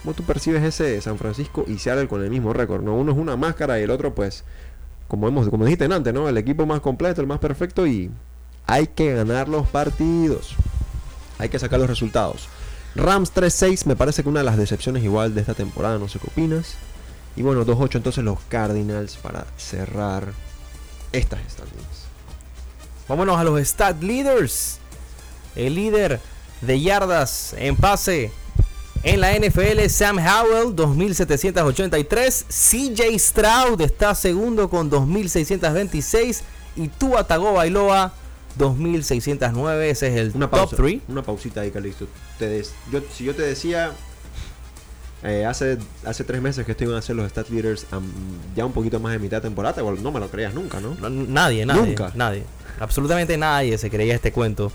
¿Cómo 0.02 0.14
tú 0.14 0.22
percibes 0.22 0.62
ese 0.62 1.00
San 1.00 1.18
Francisco 1.18 1.64
y 1.66 1.78
Seattle 1.78 2.08
con 2.08 2.22
el 2.22 2.30
mismo 2.30 2.52
récord? 2.52 2.82
¿no? 2.82 2.96
Uno 2.96 3.12
es 3.12 3.18
una 3.18 3.36
máscara 3.36 3.78
y 3.78 3.82
el 3.82 3.90
otro, 3.90 4.14
pues, 4.14 4.44
como, 5.08 5.28
hemos, 5.28 5.48
como 5.48 5.64
dijiste 5.64 5.84
antes, 5.84 6.14
¿no? 6.14 6.28
El 6.28 6.38
equipo 6.38 6.64
más 6.64 6.80
completo, 6.80 7.20
el 7.20 7.26
más 7.26 7.38
perfecto 7.38 7.86
y 7.86 8.10
hay 8.66 8.86
que 8.86 9.14
ganar 9.14 9.48
los 9.48 9.66
partidos. 9.68 10.54
Hay 11.38 11.48
que 11.48 11.58
sacar 11.58 11.80
los 11.80 11.88
resultados. 11.88 12.48
Rams 12.94 13.34
3-6 13.34 13.86
me 13.86 13.96
parece 13.96 14.22
que 14.22 14.28
una 14.28 14.40
de 14.40 14.44
las 14.44 14.56
decepciones 14.56 15.04
igual 15.04 15.34
de 15.34 15.40
esta 15.40 15.54
temporada, 15.54 15.98
no 15.98 16.08
sé 16.08 16.18
qué 16.18 16.28
opinas. 16.28 16.74
Y 17.36 17.42
bueno, 17.42 17.64
2-8 17.64 17.96
entonces 17.96 18.24
los 18.24 18.38
Cardinals 18.48 19.16
para 19.16 19.46
cerrar 19.56 20.32
estas 21.12 21.40
standings. 21.50 22.06
Vámonos 23.08 23.38
a 23.38 23.44
los 23.44 23.60
stat 23.60 24.02
leaders. 24.02 24.78
El 25.56 25.74
líder 25.74 26.20
de 26.60 26.80
yardas 26.80 27.54
en 27.58 27.76
pase 27.76 28.30
en 29.02 29.20
la 29.20 29.32
NFL, 29.32 29.86
Sam 29.88 30.18
Howell, 30.18 30.74
2.783. 30.76 32.44
CJ 32.48 33.18
Stroud 33.18 33.80
está 33.80 34.14
segundo 34.14 34.68
con 34.68 34.90
2.626. 34.90 36.42
Y 36.76 36.88
Tua 36.88 37.26
Tagovailoa, 37.26 38.12
2.609. 38.58 39.80
Ese 39.82 40.08
es 40.08 40.16
el 40.16 40.32
top 40.32 40.74
3. 40.76 41.00
Una 41.08 41.22
pausita 41.22 41.62
ahí, 41.62 41.70
Calixto. 41.70 42.06
yo, 42.92 43.00
si 43.12 43.24
yo 43.24 43.34
te 43.34 43.42
decía 43.42 43.92
eh, 45.22 45.44
hace, 45.44 45.76
hace 46.04 46.24
tres 46.24 46.40
meses 46.40 46.64
que 46.64 46.72
estoy 46.72 46.92
a 46.94 46.98
hacer 46.98 47.14
los 47.14 47.28
stat 47.30 47.50
leaders 47.50 47.86
ya 48.56 48.64
un 48.64 48.72
poquito 48.72 49.00
más 49.00 49.12
de 49.12 49.18
mitad 49.18 49.38
de 49.38 49.42
temporada, 49.42 49.82
no 49.82 50.12
me 50.12 50.20
lo 50.20 50.30
creías 50.30 50.54
nunca, 50.54 50.80
¿no? 50.80 50.96
Nadie, 51.10 51.66
nadie. 51.66 51.82
Nunca. 51.82 52.12
Nadie. 52.14 52.44
Absolutamente 52.78 53.36
nadie 53.36 53.76
se 53.76 53.90
creía 53.90 54.14
este 54.14 54.32
cuento. 54.32 54.72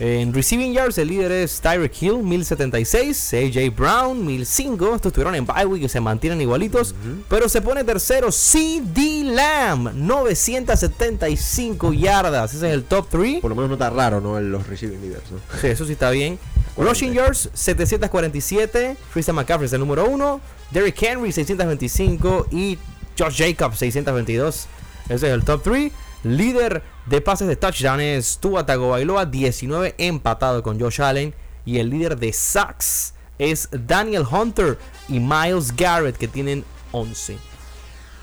En 0.00 0.32
receiving 0.32 0.72
yards, 0.72 0.96
el 0.98 1.08
líder 1.08 1.32
es 1.32 1.60
Tyreek 1.60 2.02
Hill, 2.02 2.18
1076. 2.22 3.34
AJ 3.34 3.74
Brown, 3.74 4.24
1005. 4.24 4.94
Estos 4.94 5.10
estuvieron 5.10 5.34
en 5.34 5.44
bye 5.44 5.66
week 5.66 5.82
y 5.82 5.88
se 5.88 6.00
mantienen 6.00 6.40
igualitos. 6.40 6.94
Pero 7.28 7.48
se 7.48 7.60
pone 7.60 7.82
tercero 7.82 8.30
CD 8.30 9.24
Lamb, 9.24 9.92
975 9.94 11.92
yardas. 11.94 12.54
Ese 12.54 12.68
es 12.68 12.74
el 12.74 12.84
top 12.84 13.08
3. 13.10 13.40
Por 13.40 13.50
lo 13.50 13.56
menos 13.56 13.70
no 13.70 13.74
está 13.74 13.90
raro, 13.90 14.20
¿no? 14.20 14.40
Los 14.40 14.68
receiving 14.68 15.00
leaders, 15.00 15.24
¿no? 15.32 15.38
Sí, 15.60 15.66
eso 15.66 15.84
sí 15.84 15.92
está 15.92 16.10
bien. 16.10 16.38
Rushing 16.76 17.12
yards, 17.12 17.50
747. 17.54 18.96
Christian 19.12 19.34
McCaffrey 19.34 19.66
es 19.66 19.72
el 19.72 19.80
número 19.80 20.08
1. 20.08 20.40
Derrick 20.70 21.02
Henry, 21.02 21.32
625. 21.32 22.46
Y 22.52 22.78
Josh 23.18 23.36
Jacobs, 23.36 23.78
622. 23.78 24.68
Ese 25.08 25.14
es 25.14 25.22
el 25.32 25.42
top 25.42 25.62
3. 25.64 25.90
Líder 26.24 26.82
de 27.06 27.20
pases 27.20 27.46
de 27.46 27.56
touchdown 27.56 28.00
es 28.00 28.38
Tua 28.38 28.66
Tagovailoa, 28.66 29.26
19 29.26 29.94
empatado 29.98 30.62
con 30.62 30.80
Josh 30.80 31.00
Allen. 31.00 31.34
Y 31.64 31.78
el 31.78 31.90
líder 31.90 32.18
de 32.18 32.32
sacks 32.32 33.14
es 33.38 33.68
Daniel 33.70 34.24
Hunter 34.30 34.78
y 35.08 35.20
Miles 35.20 35.74
Garrett 35.76 36.16
que 36.16 36.28
tienen 36.28 36.64
11. 36.92 37.38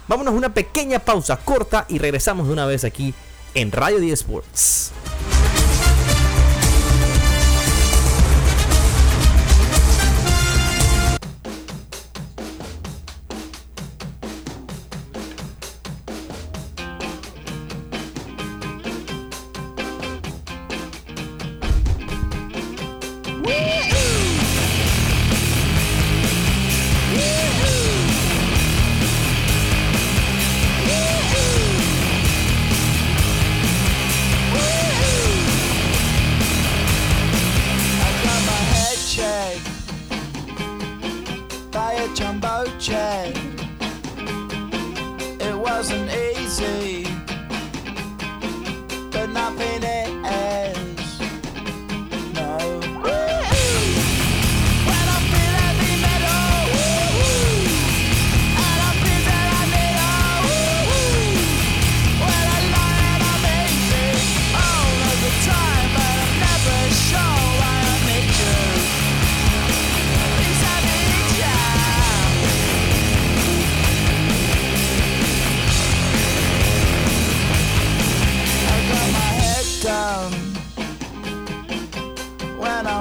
Vámonos 0.08 0.34
a 0.34 0.38
una 0.38 0.54
pequeña 0.54 1.00
pausa 1.00 1.38
corta 1.38 1.86
y 1.88 1.98
regresamos 1.98 2.48
de 2.48 2.54
una 2.54 2.66
vez 2.66 2.84
aquí 2.84 3.14
en 3.54 3.72
Radio 3.72 4.00
10 4.00 4.20
Sports. 4.20 4.92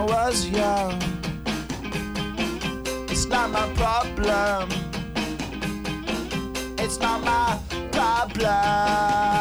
Was 0.07 0.47
young. 0.49 1.01
It's 3.09 3.27
not 3.27 3.51
my 3.51 3.67
problem. 3.75 4.69
It's 6.79 6.99
not 6.99 7.25
my 7.25 7.59
problem. 7.90 9.34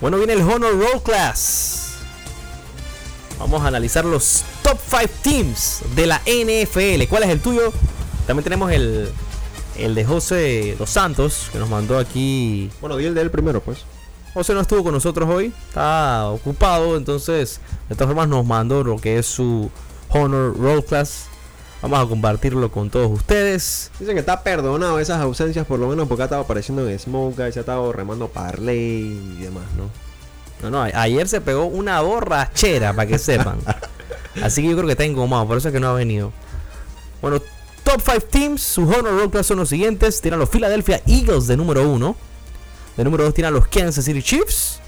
Bueno, 0.00 0.16
viene 0.16 0.34
el 0.34 0.42
Honor 0.42 0.78
Roll 0.78 1.02
Class. 1.02 1.94
Vamos 3.38 3.62
a 3.62 3.66
analizar 3.68 4.04
los 4.04 4.44
top 4.62 4.78
5 4.88 5.02
teams 5.22 5.82
de 5.96 6.06
la 6.06 6.20
NFL. 6.20 7.04
¿Cuál 7.08 7.24
es 7.24 7.30
el 7.30 7.40
tuyo? 7.40 7.72
También 8.26 8.44
tenemos 8.44 8.70
el, 8.70 9.10
el 9.76 9.94
de 9.94 10.04
José 10.04 10.76
Dos 10.78 10.90
Santos, 10.90 11.48
que 11.50 11.58
nos 11.58 11.68
mandó 11.68 11.98
aquí. 11.98 12.70
Bueno, 12.80 12.96
di 12.96 13.06
el 13.06 13.14
de 13.14 13.22
él 13.22 13.30
primero, 13.30 13.60
pues. 13.60 13.78
José 14.34 14.54
no 14.54 14.60
estuvo 14.60 14.84
con 14.84 14.92
nosotros 14.92 15.28
hoy, 15.28 15.52
está 15.68 16.28
ocupado, 16.28 16.96
entonces 16.96 17.60
de 17.88 17.94
todas 17.94 18.08
formas 18.08 18.28
nos 18.28 18.44
mandó 18.44 18.84
lo 18.84 18.96
que 18.98 19.18
es 19.18 19.26
su 19.26 19.70
Honor 20.10 20.56
Roll 20.56 20.84
Class. 20.84 21.27
Vamos 21.80 22.00
a 22.00 22.08
compartirlo 22.08 22.70
con 22.72 22.90
todos 22.90 23.10
ustedes. 23.10 23.92
Dicen 24.00 24.14
que 24.14 24.20
está 24.20 24.42
perdonado 24.42 24.98
esas 24.98 25.20
ausencias, 25.20 25.64
por 25.66 25.78
lo 25.78 25.88
menos 25.88 26.08
porque 26.08 26.22
ha 26.22 26.26
estado 26.26 26.42
apareciendo 26.42 26.88
en 26.88 26.98
Smoke 26.98 27.36
Guys, 27.36 27.56
ha 27.56 27.60
estado 27.60 27.92
remando 27.92 28.28
Parley 28.28 29.36
y 29.38 29.42
demás, 29.42 29.64
¿no? 29.76 29.88
No, 30.62 30.70
no, 30.70 30.82
ayer 30.82 31.28
se 31.28 31.40
pegó 31.40 31.66
una 31.66 32.00
borrachera, 32.00 32.92
para 32.92 33.06
que 33.08 33.18
sepan. 33.18 33.58
Así 34.42 34.62
que 34.62 34.70
yo 34.70 34.74
creo 34.74 34.86
que 34.86 34.92
está 34.92 35.04
engomado, 35.04 35.46
por 35.46 35.58
eso 35.58 35.68
es 35.68 35.74
que 35.74 35.78
no 35.78 35.88
ha 35.88 35.92
venido. 35.94 36.32
Bueno, 37.22 37.40
top 37.84 38.02
5 38.04 38.20
teams, 38.22 38.62
su 38.62 38.82
Honor 38.82 39.16
Roll 39.16 39.30
Class 39.30 39.46
son 39.46 39.58
los 39.58 39.68
siguientes. 39.68 40.20
Tienen 40.20 40.40
los 40.40 40.50
Philadelphia 40.50 41.00
Eagles 41.06 41.46
de 41.46 41.56
número 41.56 41.88
1. 41.88 42.16
De 42.96 43.04
número 43.04 43.24
2 43.24 43.34
tiene 43.34 43.50
los 43.50 43.68
Kansas 43.68 44.04
City 44.04 44.22
Chiefs. 44.22 44.80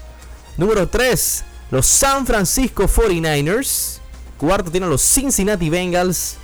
Número 0.57 0.87
3, 0.87 1.43
los 1.71 1.85
San 1.85 2.25
Francisco 2.25 2.83
49ers. 2.83 3.99
Cuarto 4.37 4.71
tiene 4.71 4.87
los 4.87 5.01
Cincinnati 5.01 5.69
Bengals. 5.69 6.35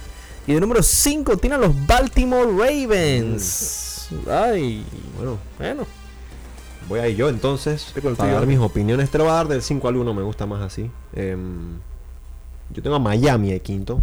Y 0.47 0.53
de 0.53 0.61
número 0.61 0.81
5 0.81 1.37
tiene 1.37 1.57
los 1.57 1.85
Baltimore 1.85 2.49
Ravens. 2.49 4.07
Ay, 4.29 4.85
bueno, 5.17 5.37
bueno. 5.57 5.85
Voy 6.87 7.01
a 7.01 7.09
ir 7.09 7.17
yo 7.17 7.27
entonces. 7.27 7.93
Para 8.15 8.31
dar 8.31 8.47
mis 8.47 8.57
opiniones. 8.57 9.09
Te 9.09 9.17
lo 9.17 9.25
voy 9.25 9.33
a 9.33 9.35
dar 9.35 9.49
del 9.49 9.61
5 9.61 9.85
al 9.89 9.97
1, 9.97 10.13
me 10.13 10.23
gusta 10.23 10.45
más 10.45 10.61
así. 10.61 10.89
Em, 11.13 11.77
yo 12.73 12.81
tengo 12.81 12.95
a 12.95 12.99
Miami 12.99 13.51
de 13.51 13.59
quinto. 13.59 14.01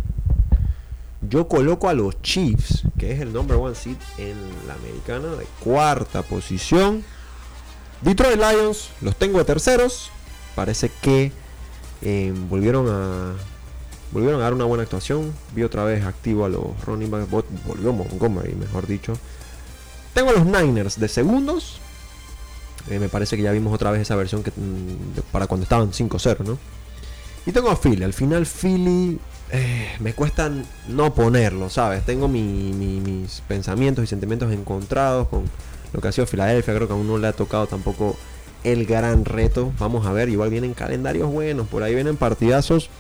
Yo 1.27 1.49
coloco 1.49 1.89
a 1.89 1.95
los 1.95 2.21
Chiefs, 2.21 2.83
que 2.99 3.13
es 3.13 3.21
el 3.21 3.33
number 3.33 3.57
one 3.57 3.75
seed 3.75 3.97
en 4.19 4.37
la 4.69 4.75
americana, 4.75 5.29
de 5.37 5.47
cuarta 5.61 6.21
posición. 6.21 7.03
Detroit 8.03 8.37
Lions 8.37 8.91
los 9.01 9.17
tengo 9.17 9.39
de 9.39 9.45
terceros. 9.47 10.11
Parece 10.55 10.91
que 11.01 11.33
eh, 12.03 12.35
volvieron 12.51 12.91
a 12.91 13.33
volvieron 14.15 14.41
a 14.41 14.45
dar 14.45 14.55
una 14.55 14.65
buena 14.65 14.85
actuación. 14.85 15.35
Vi 15.55 15.65
otra 15.65 15.85
vez 15.85 16.05
activo 16.05 16.47
a 16.47 16.49
los 16.49 16.63
running 16.87 17.11
backs. 17.11 17.29
Volvió 17.67 17.93
Montgomery, 17.93 18.55
mejor 18.55 18.87
dicho. 18.87 19.19
Tengo 20.15 20.31
a 20.31 20.33
los 20.33 20.47
Niners 20.47 20.99
de 20.99 21.09
segundos. 21.09 21.81
Eh, 22.89 22.99
me 23.01 23.09
parece 23.09 23.37
que 23.37 23.43
ya 23.43 23.51
vimos 23.51 23.75
otra 23.75 23.91
vez 23.91 24.03
esa 24.03 24.15
versión 24.15 24.43
que 24.43 24.51
mm, 24.51 25.21
para 25.33 25.47
cuando 25.47 25.65
estaban 25.65 25.91
5-0, 25.91 26.45
¿no? 26.45 26.59
Y 27.45 27.53
tengo 27.53 27.71
a 27.71 27.77
Philly. 27.77 28.05
Al 28.05 28.13
final 28.13 28.47
Philly 28.47 29.19
eh, 29.51 29.89
me 29.99 30.15
cuesta 30.15 30.51
no 30.89 31.13
ponerlo, 31.13 31.69
¿sabes? 31.69 32.05
Tengo 32.07 32.29
mis 32.29 33.43
pensamientos 33.49 34.05
y 34.05 34.07
sentimientos 34.07 34.53
encontrados 34.53 35.29
con 35.29 35.45
lo 35.93 36.01
que 36.01 36.09
ha 36.09 36.13
sido 36.13 36.27
Filadelfia. 36.27 36.75
Creo 36.75 36.87
que 36.87 36.95
aún 36.95 37.09
no 37.09 37.19
le 37.19 37.27
ha 37.27 37.33
tocado 37.33 37.67
tampoco 37.67 38.17
el 38.63 38.87
gran 38.87 39.25
reto. 39.25 39.73
Vamos 39.79 40.07
a 40.07 40.13
ver, 40.13 40.29
igual 40.29 40.51
vienen 40.51 40.73
calendarios 40.73 41.31
buenos, 41.31 41.67
por 41.67 41.83
ahí 41.83 41.95
vienen 41.95 42.17
partidazos. 42.17 42.91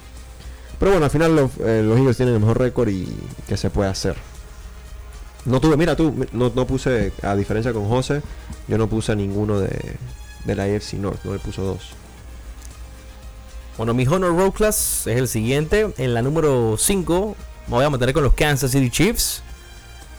Pero 0.85 0.93
bueno, 0.97 1.07
al 1.07 1.11
final 1.11 1.35
los, 1.35 1.51
eh, 1.61 1.79
Eagles 1.97 2.19
tienen 2.19 2.35
el 2.35 2.41
mejor 2.41 2.59
récord 2.59 2.91
y 2.91 3.09
que 3.49 3.57
se 3.57 3.71
puede 3.71 3.89
hacer. 3.89 4.17
No 5.47 5.59
tuve, 5.59 5.79
mira 5.79 5.97
tú, 5.97 6.15
no, 6.35 6.67
puse, 6.67 7.11
a 7.23 7.35
diferencia 7.35 7.73
con 7.73 7.89
José, 7.89 8.21
yo 8.69 8.77
no 8.77 8.87
puse 8.87 9.13
a 9.13 9.15
ninguno 9.15 9.61
de, 9.61 9.97
la 10.45 10.65
AFC 10.65 10.99
North, 10.99 11.25
no 11.25 11.33
le 11.33 11.39
puso 11.39 11.63
dos. 11.63 11.93
Bueno, 13.79 13.95
mi 13.95 14.07
Honor 14.07 14.37
Road 14.37 14.53
Class 14.53 15.07
es 15.07 15.17
el 15.17 15.27
siguiente. 15.27 15.91
En 15.97 16.13
la 16.13 16.21
número 16.21 16.77
5 16.77 17.35
me 17.69 17.75
voy 17.77 17.85
a 17.87 17.89
meter 17.89 18.13
con 18.13 18.23
los 18.23 18.35
Kansas 18.35 18.73
City 18.73 18.91
Chiefs. 18.91 19.43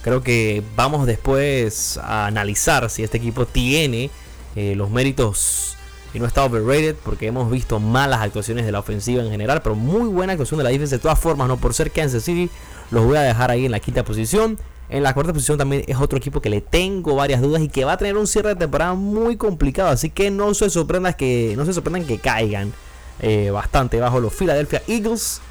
Creo 0.01 0.23
que 0.23 0.63
vamos 0.75 1.05
después 1.05 1.99
a 1.99 2.25
analizar 2.25 2.89
si 2.89 3.03
este 3.03 3.17
equipo 3.17 3.45
tiene 3.45 4.09
eh, 4.55 4.73
los 4.75 4.89
méritos 4.89 5.77
y 6.15 6.19
no 6.19 6.25
está 6.25 6.45
overrated 6.45 6.95
porque 7.03 7.27
hemos 7.27 7.51
visto 7.51 7.77
malas 7.79 8.21
actuaciones 8.21 8.65
de 8.65 8.71
la 8.71 8.79
ofensiva 8.79 9.21
en 9.21 9.29
general, 9.29 9.61
pero 9.61 9.75
muy 9.75 10.07
buena 10.07 10.31
actuación 10.31 10.57
de 10.59 10.63
la 10.63 10.69
defensa 10.69 10.95
de 10.95 11.01
todas 11.01 11.19
formas, 11.19 11.49
no 11.49 11.57
por 11.57 11.73
ser 11.73 11.91
Kansas 11.91 12.23
City, 12.23 12.49
los 12.89 13.03
voy 13.03 13.17
a 13.17 13.21
dejar 13.21 13.51
ahí 13.51 13.65
en 13.65 13.71
la 13.71 13.81
quinta 13.81 14.05
posición. 14.05 14.57
En 14.87 15.03
la 15.03 15.13
cuarta 15.13 15.33
posición 15.33 15.57
también 15.57 15.83
es 15.87 15.97
otro 15.97 16.17
equipo 16.17 16.39
que 16.39 16.49
le 16.49 16.61
tengo 16.61 17.15
varias 17.15 17.41
dudas 17.41 17.61
y 17.61 17.67
que 17.67 17.83
va 17.83 17.93
a 17.93 17.97
tener 17.97 18.15
un 18.15 18.27
cierre 18.27 18.49
de 18.49 18.55
temporada 18.55 18.93
muy 18.93 19.35
complicado, 19.35 19.89
así 19.89 20.09
que 20.09 20.31
no 20.31 20.53
se 20.53 20.69
sorprendan 20.69 21.15
que 21.15 21.53
no 21.57 21.65
se 21.65 21.73
sorprendan 21.73 22.05
que 22.05 22.17
caigan 22.19 22.71
eh, 23.19 23.49
bastante 23.49 23.99
bajo 23.99 24.21
los 24.21 24.33
Philadelphia 24.33 24.83
Eagles. 24.87 25.41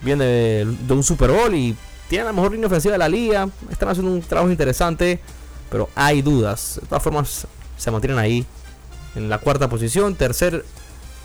Viene 0.00 0.24
de 0.24 0.92
un 0.94 1.02
Super 1.02 1.30
Bowl 1.30 1.54
y 1.54 1.76
tienen 2.08 2.26
la 2.26 2.32
mejor 2.32 2.52
línea 2.52 2.68
ofensiva 2.68 2.92
de 2.92 2.98
la 2.98 3.08
liga. 3.08 3.48
Están 3.70 3.90
haciendo 3.90 4.12
un 4.12 4.22
trabajo 4.22 4.50
interesante. 4.50 5.20
Pero 5.70 5.88
hay 5.94 6.20
dudas. 6.20 6.78
De 6.80 6.86
todas 6.86 7.02
formas, 7.02 7.46
se 7.78 7.90
mantienen 7.90 8.18
ahí. 8.18 8.44
En 9.14 9.28
la 9.28 9.38
cuarta 9.38 9.68
posición. 9.68 10.14
Tercer 10.14 10.64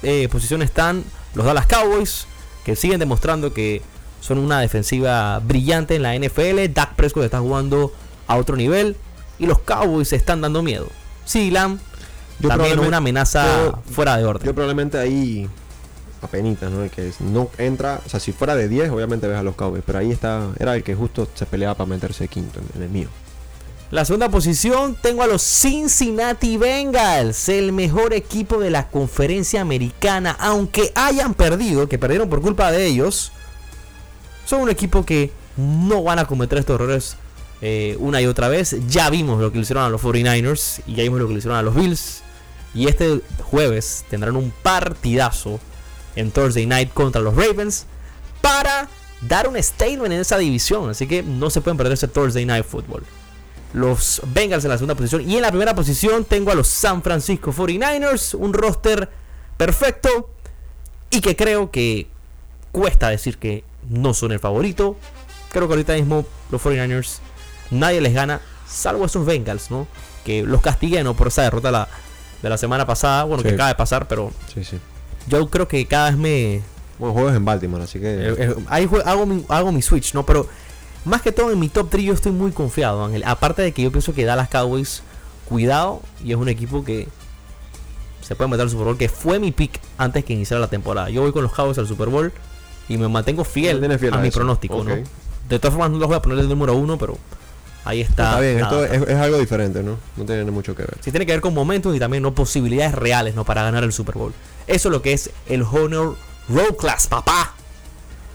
eh, 0.04 0.28
posición 0.30 0.62
están 0.62 1.04
los 1.34 1.46
Dallas 1.46 1.68
Cowboys. 1.68 2.28
Que 2.66 2.76
siguen 2.76 3.00
demostrando 3.00 3.54
que 3.54 3.82
son 4.20 4.40
una 4.40 4.60
defensiva 4.60 5.40
brillante 5.40 5.96
en 5.96 6.04
la 6.04 6.16
NFL. 6.16 6.74
Dak 6.74 6.96
Prescott 6.96 7.24
está 7.24 7.40
jugando 7.40 7.94
a 8.28 8.36
otro 8.36 8.56
nivel. 8.56 8.96
Y 9.40 9.46
los 9.46 9.60
Cowboys 9.60 10.10
se 10.10 10.16
están 10.16 10.42
dando 10.42 10.64
miedo. 10.64 10.88
Sí, 11.26 11.52
Lam. 11.52 11.80
También 12.42 12.80
una 12.80 12.98
amenaza 12.98 13.80
fuera 13.92 14.18
de 14.18 14.26
orden. 14.26 14.46
Yo 14.46 14.54
probablemente 14.54 14.98
ahí 14.98 15.50
apenitas, 16.22 16.72
¿no? 16.72 16.90
Que 16.90 17.12
no 17.20 17.50
entra, 17.58 18.02
o 18.06 18.10
sea, 18.10 18.20
si 18.20 18.32
fuera 18.32 18.56
de 18.56 18.68
10, 18.68 18.92
obviamente 18.92 19.28
ves 19.28 19.38
a 19.38 19.44
los 19.44 19.56
Cowboys, 19.56 19.84
pero 19.86 20.00
ahí 20.00 20.12
está, 20.12 20.50
era 20.60 20.76
el 20.76 20.84
que 20.84 20.96
justo 20.96 21.28
se 21.34 21.46
peleaba 21.46 21.76
para 21.76 21.88
meterse 21.88 22.28
quinto 22.28 22.60
en, 22.76 22.82
el 22.82 22.90
mío. 22.90 23.10
La 23.90 24.04
segunda 24.04 24.28
posición 24.28 24.98
tengo 25.02 25.24
a 25.24 25.28
los 25.28 25.42
Cincinnati 25.42 26.58
Bengals, 26.58 27.48
el 27.48 27.72
mejor 27.72 28.14
equipo 28.14 28.60
de 28.60 28.70
la 28.70 28.90
conferencia 28.90 29.62
americana, 29.62 30.36
aunque 30.42 30.92
hayan 30.94 31.34
perdido, 31.34 31.88
que 31.88 31.98
perdieron 31.98 32.30
por 32.30 32.42
culpa 32.42 32.70
de 32.70 32.86
ellos, 32.86 33.32
son 34.46 34.64
un 34.64 34.70
equipo 34.70 35.06
que 35.06 35.32
no 35.56 36.04
van 36.04 36.20
a 36.20 36.26
cometer 36.26 36.58
estos 36.58 36.76
errores 36.76 37.16
eh, 37.62 37.96
una 38.00 38.22
y 38.22 38.26
otra 38.26 38.50
vez. 38.50 38.76
Ya 38.90 39.10
vimos 39.10 39.40
lo 39.40 39.54
que 39.54 39.58
le 39.58 39.62
hicieron 39.62 39.86
a 39.86 39.90
los 39.90 40.02
49ers 40.02 40.82
y 40.86 40.96
ya 40.96 41.04
vimos 41.04 41.20
lo 41.22 41.28
que 41.28 41.34
le 41.34 41.40
hicieron 41.40 41.58
a 41.58 41.62
los 41.62 41.74
Bills. 41.74 42.24
Y 42.74 42.90
este 42.90 43.22
jueves 43.42 44.04
tendrán 44.10 44.36
un 44.36 44.52
partidazo 44.64 45.62
en 46.18 46.32
Thursday 46.32 46.66
Night 46.66 46.94
contra 46.94 47.22
los 47.22 47.38
Ravens 47.38 47.86
para 48.42 48.90
dar 49.22 49.48
un 49.48 49.62
statement 49.64 50.14
en 50.14 50.20
esa 50.20 50.38
división. 50.38 50.90
Así 50.90 51.08
que 51.08 51.24
no 51.24 51.50
se 51.50 51.62
pueden 51.62 51.78
perder 51.78 51.94
ese 51.94 52.10
Thursday 52.10 52.46
Night 52.46 52.66
Football. 52.66 53.04
Los 53.74 54.22
Bengals 54.34 54.64
en 54.64 54.72
la 54.72 54.78
segunda 54.78 54.96
posición. 54.96 55.30
Y 55.30 55.36
en 55.36 55.42
la 55.42 55.50
primera 55.50 55.76
posición 55.76 56.26
tengo 56.26 56.52
a 56.52 56.56
los 56.56 56.68
San 56.68 57.02
Francisco 57.02 57.52
49ers. 57.52 58.36
Un 58.36 58.54
roster 58.54 59.10
perfecto. 59.58 60.30
Y 61.10 61.22
que 61.22 61.36
creo 61.36 61.72
que 61.72 62.08
cuesta 62.72 63.10
decir 63.10 63.38
que 63.38 63.64
no 63.90 64.14
son 64.14 64.32
el 64.32 64.40
favorito. 64.40 64.98
Creo 65.52 65.68
que 65.68 65.74
ahorita 65.74 65.94
mismo 65.94 66.26
los 66.52 66.62
49ers 66.62 67.20
nadie 67.72 68.02
les 68.02 68.14
gana. 68.14 68.42
Salvo 68.68 69.06
esos 69.06 69.26
Bengals, 69.26 69.72
¿no? 69.72 69.88
Que 70.26 70.44
los 70.44 70.62
castiguen 70.62 71.14
por 71.16 71.28
esa 71.28 71.44
derrota 71.44 71.88
de 72.42 72.50
la 72.50 72.58
semana 72.58 72.86
pasada. 72.86 73.24
Bueno, 73.24 73.44
que 73.44 73.50
acaba 73.50 73.70
de 73.70 73.76
pasar, 73.76 74.08
pero... 74.08 74.32
Sí, 74.54 74.64
sí 74.64 74.80
yo 75.28 75.50
creo 75.50 75.68
que 75.68 75.86
cada 75.86 76.10
vez 76.10 76.18
me. 76.18 76.62
Bueno, 76.98 77.14
juegos 77.14 77.36
en 77.36 77.46
Baltimore, 77.46 77.84
así 77.84 78.00
que. 78.00 78.08
Eh, 78.08 78.36
eh, 78.38 78.56
ahí 78.68 78.90
hago, 79.06 79.26
mi, 79.26 79.46
hago 79.50 79.72
mi 79.72 79.82
switch, 79.82 80.14
¿no? 80.14 80.26
Pero 80.26 80.48
más 81.08 81.22
que 81.22 81.32
todo 81.32 81.52
en 81.52 81.60
mi 81.60 81.70
top 81.70 81.90
3 81.90 82.04
yo 82.04 82.14
estoy 82.14 82.32
muy 82.32 82.52
confiado, 82.52 83.04
Ángel. 83.04 83.24
Aparte 83.26 83.62
de 83.62 83.72
que 83.72 83.82
yo 83.82 83.92
pienso 83.92 84.14
que 84.14 84.26
Dallas 84.26 84.50
Cowboys, 84.50 85.04
cuidado, 85.48 86.02
y 86.24 86.32
es 86.32 86.38
un 86.38 86.50
equipo 86.50 86.84
que 86.84 87.08
se 88.22 88.36
puede 88.36 88.50
meter 88.50 88.64
al 88.64 88.70
Super 88.70 88.86
Bowl, 88.86 88.98
que 88.98 89.08
fue 89.08 89.40
mi 89.40 89.52
pick 89.52 89.80
antes 89.98 90.26
que 90.26 90.34
iniciara 90.34 90.60
la 90.60 90.68
temporada. 90.68 91.10
Yo 91.10 91.22
voy 91.22 91.32
con 91.32 91.44
los 91.44 91.54
Cowboys 91.54 91.78
al 91.78 91.88
Super 91.88 92.10
Bowl 92.10 92.34
y 92.90 92.98
me 92.98 93.08
mantengo 93.08 93.44
fiel, 93.44 93.84
a, 94.12 94.18
mi 94.18 94.32
pronóstico, 94.32 94.84
¿no? 94.84 94.96
De 95.48 95.60
todas 95.60 95.74
formas, 95.74 95.92
no 95.92 95.98
los 95.98 96.08
voy 96.10 96.18
a 96.18 96.22
poner 96.22 96.40
el 96.40 96.50
número 96.50 96.76
uno, 96.76 96.98
pero 96.98 97.18
ahí 97.86 98.02
está. 98.02 98.32
Está 98.32 98.40
bien, 98.42 98.60
esto 98.60 98.84
es, 98.84 99.16
algo 99.16 99.38
diferente, 99.38 99.82
¿no? 99.82 99.98
No 100.18 100.26
tiene 100.26 100.52
mucho 100.52 100.76
que 100.76 100.84
ver. 100.84 100.98
Sí, 101.02 101.12
tiene 101.12 101.26
que 101.26 101.32
ver 101.32 101.42
con 101.42 101.54
momentos 101.54 101.96
y 101.96 102.00
también 102.00 102.22
no 102.22 102.34
posibilidades 102.34 102.94
reales, 102.94 103.34
¿no? 103.34 103.46
Para 103.46 103.64
ganar 103.64 103.84
el 103.86 103.94
Super 103.94 104.16
Bowl. 104.16 104.34
Eso 104.68 104.90
es 104.90 104.92
lo 104.92 105.02
que 105.02 105.14
es 105.14 105.30
el 105.48 105.64
Honor 105.64 106.18
Road 106.50 106.76
Class, 106.76 107.08
papá. 107.08 107.57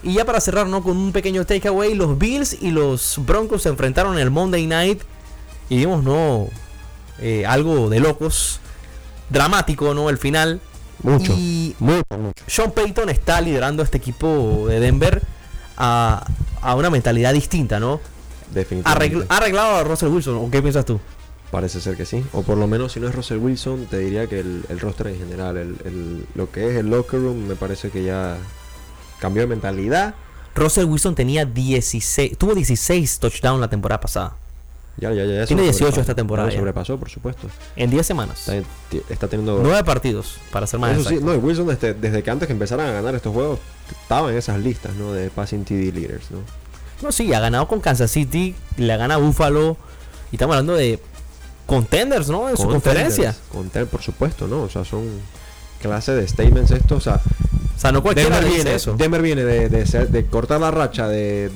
Y 0.03 0.13
ya 0.13 0.25
para 0.25 0.41
cerrar, 0.41 0.67
¿no? 0.67 0.83
Con 0.83 0.97
un 0.97 1.11
pequeño 1.11 1.45
takeaway, 1.45 1.95
los 1.95 2.17
Bills 2.17 2.57
y 2.61 2.71
los 2.71 3.19
Broncos 3.25 3.63
se 3.63 3.69
enfrentaron 3.69 4.17
el 4.19 4.31
Monday 4.31 4.67
Night 4.67 5.01
y 5.69 5.77
vimos, 5.77 6.03
¿no? 6.03 6.47
Eh, 7.19 7.45
algo 7.45 7.89
de 7.89 7.99
locos. 7.99 8.59
Dramático, 9.29 9.93
¿no? 9.93 10.09
El 10.09 10.17
final. 10.17 10.59
Mucho. 11.01 11.33
Y 11.37 11.75
Sean 12.47 12.71
Payton 12.71 13.09
está 13.09 13.41
liderando 13.41 13.81
este 13.81 13.97
equipo 13.97 14.65
de 14.67 14.79
Denver 14.79 15.21
a, 15.77 16.25
a 16.61 16.75
una 16.75 16.89
mentalidad 16.89 17.33
distinta, 17.33 17.79
¿no? 17.79 17.99
Definitivamente. 18.53 19.25
ha 19.29 19.37
arreglado 19.37 19.77
a 19.77 19.83
Russell 19.83 20.09
Wilson, 20.09 20.35
¿o 20.35 20.51
qué 20.51 20.61
piensas 20.61 20.85
tú? 20.85 20.99
Parece 21.49 21.81
ser 21.81 21.97
que 21.97 22.05
sí. 22.05 22.23
O 22.33 22.43
por 22.43 22.57
lo 22.57 22.67
menos 22.67 22.93
si 22.93 22.99
no 22.99 23.07
es 23.07 23.15
Russell 23.15 23.37
Wilson, 23.37 23.85
te 23.85 23.99
diría 23.99 24.27
que 24.27 24.39
el, 24.39 24.65
el 24.69 24.79
roster 24.79 25.07
en 25.07 25.17
general, 25.17 25.57
el, 25.57 26.25
lo 26.35 26.51
que 26.51 26.69
es 26.69 26.75
el 26.77 26.89
locker 26.89 27.19
room, 27.19 27.47
me 27.47 27.55
parece 27.55 27.89
que 27.89 28.03
ya 28.03 28.37
cambió 29.23 29.43
de 29.43 29.47
mentalidad. 29.47 30.15
Russell 30.53 30.83
Wilson 30.83 31.15
tenía 31.15 31.45
16, 31.45 32.37
tuvo 32.37 32.53
16 32.53 33.19
touchdowns 33.19 33.61
la 33.61 33.69
temporada 33.69 34.01
pasada. 34.01 34.35
Ya, 34.97 35.13
ya, 35.13 35.23
ya. 35.23 35.45
Tiene 35.45 35.63
18 35.63 36.01
esta 36.01 36.13
temporada. 36.13 36.49
Ya 36.49 36.57
sobrepasó, 36.57 36.99
por 36.99 37.09
supuesto. 37.09 37.47
En 37.77 37.89
10 37.89 38.05
semanas. 38.05 38.51
Está, 39.09 39.29
teniendo. 39.29 39.61
9 39.63 39.83
partidos, 39.85 40.39
para 40.51 40.67
ser 40.67 40.81
más 40.81 40.97
exacto. 40.97 41.21
no, 41.21 41.31
Wilson 41.35 41.67
desde, 41.67 41.93
desde, 41.93 42.21
que 42.21 42.29
antes 42.29 42.47
que 42.47 42.53
empezaran 42.53 42.89
a 42.89 42.91
ganar 42.91 43.15
estos 43.15 43.33
juegos, 43.33 43.59
estaba 43.89 44.29
en 44.29 44.37
esas 44.37 44.59
listas, 44.59 44.93
¿no? 44.95 45.13
De 45.13 45.29
passing 45.29 45.63
TD 45.63 45.93
leaders, 45.93 46.29
¿no? 46.29 46.39
No, 47.01 47.13
sí, 47.13 47.33
ha 47.33 47.39
ganado 47.39 47.69
con 47.69 47.79
Kansas 47.79 48.11
City, 48.11 48.55
le 48.75 48.97
gana 48.97 49.15
Buffalo. 49.15 49.77
Y 50.31 50.35
estamos 50.35 50.55
hablando 50.55 50.75
de 50.75 50.99
contenders, 51.65 52.27
¿no? 52.27 52.49
En 52.49 52.57
su 52.57 52.67
conferencia. 52.67 53.33
Contenders, 53.53 53.89
por 53.89 54.01
supuesto, 54.01 54.47
¿no? 54.47 54.63
O 54.63 54.69
sea, 54.69 54.83
son 54.83 55.07
clase 55.81 56.13
de 56.13 56.27
statements 56.27 56.71
estos, 56.71 56.97
o 56.97 57.01
sea, 57.01 57.21
o 57.75 57.79
sea, 57.79 57.91
no 57.91 58.01
cualquiera 58.01 58.39
Denver 58.39 58.53
viene, 58.53 58.75
eso. 58.75 58.93
Denver 58.93 59.21
viene 59.21 59.43
de, 59.43 59.69
de, 59.69 60.25
cortar 60.27 60.61
la 60.61 60.71
racha 60.71 61.07
de, 61.07 61.51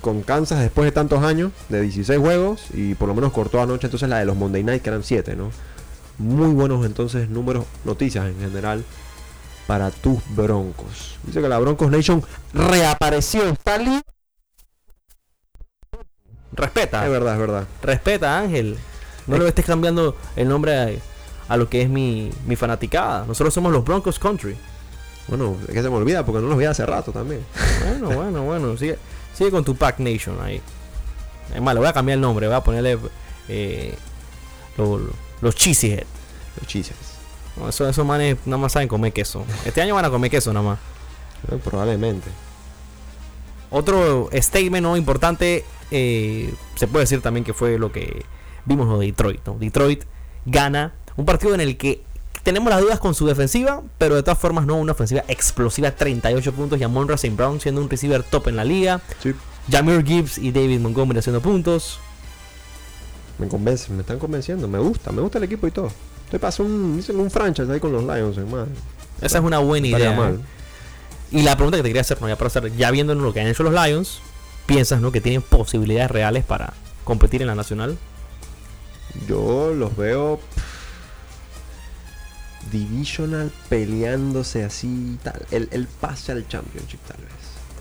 con, 0.00 0.22
Kansas 0.22 0.60
después 0.60 0.84
de 0.84 0.92
tantos 0.92 1.22
años, 1.22 1.52
de 1.68 1.80
16 1.80 2.18
juegos, 2.18 2.64
y 2.74 2.94
por 2.94 3.08
lo 3.08 3.14
menos 3.14 3.32
cortó 3.32 3.60
anoche 3.60 3.86
entonces 3.86 4.08
la 4.08 4.18
de 4.18 4.24
los 4.24 4.36
Monday 4.36 4.62
Night, 4.64 4.82
que 4.82 4.90
eran 4.90 5.02
7, 5.02 5.36
¿no? 5.36 5.50
Muy 6.18 6.52
buenos 6.52 6.84
entonces 6.84 7.28
números, 7.28 7.64
noticias 7.84 8.26
en 8.26 8.38
general 8.38 8.84
para 9.66 9.90
tus 9.90 10.20
Broncos. 10.34 11.16
Dice 11.22 11.40
que 11.40 11.48
la 11.48 11.58
Broncos 11.58 11.90
Nation 11.90 12.22
reapareció. 12.52 13.48
¿Está 13.48 13.78
Respeta. 16.52 17.04
Es 17.04 17.10
verdad, 17.10 17.34
es 17.34 17.40
verdad. 17.40 17.66
Respeta, 17.82 18.38
Ángel. 18.38 18.76
No 19.26 19.38
le 19.38 19.48
estés 19.48 19.64
cambiando 19.64 20.16
el 20.36 20.48
nombre 20.48 21.00
a, 21.48 21.56
lo 21.56 21.68
que 21.68 21.82
es 21.82 21.88
mi, 21.88 22.30
mi 22.46 22.56
fanaticada. 22.56 23.24
Nosotros 23.26 23.54
somos 23.54 23.72
los 23.72 23.84
Broncos 23.84 24.18
Country. 24.18 24.56
Bueno, 25.28 25.56
es 25.66 25.72
que 25.72 25.82
se 25.82 25.88
me 25.88 25.96
olvida 25.96 26.24
porque 26.24 26.40
no 26.40 26.48
los 26.48 26.58
vi 26.58 26.64
hace 26.64 26.84
rato 26.84 27.12
también. 27.12 27.44
Bueno, 27.86 28.10
bueno, 28.10 28.42
bueno. 28.42 28.76
Sigue, 28.76 28.98
sigue 29.34 29.50
con 29.50 29.64
tu 29.64 29.76
Pack 29.76 29.98
Nation 30.00 30.40
ahí. 30.42 30.60
Es 31.54 31.60
más, 31.60 31.74
le 31.74 31.80
voy 31.80 31.88
a 31.88 31.92
cambiar 31.92 32.16
el 32.16 32.20
nombre. 32.20 32.46
Voy 32.46 32.56
a 32.56 32.62
ponerle 32.62 32.98
eh, 33.48 33.94
los 34.76 35.54
Cheesehead. 35.54 36.04
Los 36.58 36.66
Cheeseheads. 36.66 37.12
No, 37.56 37.68
eso, 37.68 37.88
esos 37.88 38.06
manes 38.06 38.38
nada 38.46 38.58
más 38.58 38.72
saben 38.72 38.88
comer 38.88 39.12
queso. 39.12 39.44
Este 39.64 39.82
año 39.82 39.94
van 39.94 40.04
a 40.04 40.10
comer 40.10 40.30
queso 40.30 40.52
nada 40.52 40.66
más. 40.66 40.78
Eh, 41.50 41.58
probablemente. 41.62 42.28
Otro 43.70 44.28
statement 44.32 44.82
no 44.82 44.96
importante 44.96 45.64
eh, 45.90 46.52
se 46.74 46.86
puede 46.86 47.04
decir 47.04 47.20
también 47.20 47.44
que 47.44 47.54
fue 47.54 47.78
lo 47.78 47.92
que 47.92 48.24
vimos 48.64 48.98
de 48.98 49.06
Detroit. 49.06 49.46
Detroit 49.58 50.04
gana 50.46 50.94
un 51.16 51.24
partido 51.24 51.54
en 51.54 51.60
el 51.60 51.76
que 51.76 52.02
tenemos 52.42 52.70
las 52.70 52.80
dudas 52.80 52.98
con 52.98 53.14
su 53.14 53.26
defensiva, 53.26 53.82
pero 53.98 54.14
de 54.16 54.22
todas 54.22 54.38
formas 54.38 54.66
no 54.66 54.76
una 54.76 54.92
ofensiva 54.92 55.24
explosiva, 55.28 55.90
38 55.90 56.52
puntos 56.52 56.80
y 56.80 56.84
Amon 56.84 57.10
St. 57.12 57.34
Brown 57.36 57.60
siendo 57.60 57.80
un 57.80 57.88
receiver 57.88 58.22
top 58.22 58.48
en 58.48 58.56
la 58.56 58.64
liga. 58.64 59.00
Sí. 59.22 59.34
Jamir 59.70 60.04
Gibbs 60.04 60.38
y 60.38 60.50
David 60.50 60.80
Montgomery 60.80 61.20
haciendo 61.20 61.40
puntos. 61.40 62.00
Me 63.38 63.48
convence, 63.48 63.92
me 63.92 64.00
están 64.00 64.18
convenciendo, 64.18 64.68
me 64.68 64.78
gusta, 64.78 65.12
me 65.12 65.22
gusta 65.22 65.38
el 65.38 65.44
equipo 65.44 65.66
y 65.66 65.70
todo. 65.70 65.90
Estoy 66.24 66.38
pasando 66.38 66.72
un, 66.72 67.04
un 67.16 67.30
franchise 67.30 67.70
ahí 67.70 67.80
con 67.80 67.92
los 67.92 68.02
Lions, 68.02 68.36
hermano. 68.38 68.66
Esa 69.20 69.38
es 69.38 69.44
una 69.44 69.58
buena 69.58 69.86
idea. 69.86 70.30
¿eh? 70.30 70.38
Y 71.30 71.42
la 71.42 71.56
pregunta 71.56 71.76
que 71.76 71.82
te 71.82 71.88
quería 71.88 72.02
hacer, 72.02 72.18
ya 72.18 72.36
para 72.36 72.46
hacer, 72.48 72.76
ya 72.76 72.90
viendo 72.90 73.14
lo 73.14 73.32
que 73.32 73.40
han 73.40 73.46
hecho 73.46 73.62
los 73.62 73.72
Lions, 73.72 74.20
¿piensas 74.66 75.00
¿no? 75.00 75.12
que 75.12 75.20
tienen 75.20 75.42
posibilidades 75.42 76.10
reales 76.10 76.44
para 76.44 76.74
competir 77.04 77.40
en 77.42 77.48
la 77.48 77.54
nacional? 77.54 77.96
Yo 79.28 79.72
los 79.74 79.96
veo 79.96 80.40
divisional 82.70 83.50
peleándose 83.68 84.64
así 84.64 85.18
tal. 85.22 85.44
El, 85.50 85.86
pase 86.00 86.32
al 86.32 86.46
championship 86.46 87.00
tal 87.06 87.18
vez. 87.18 87.32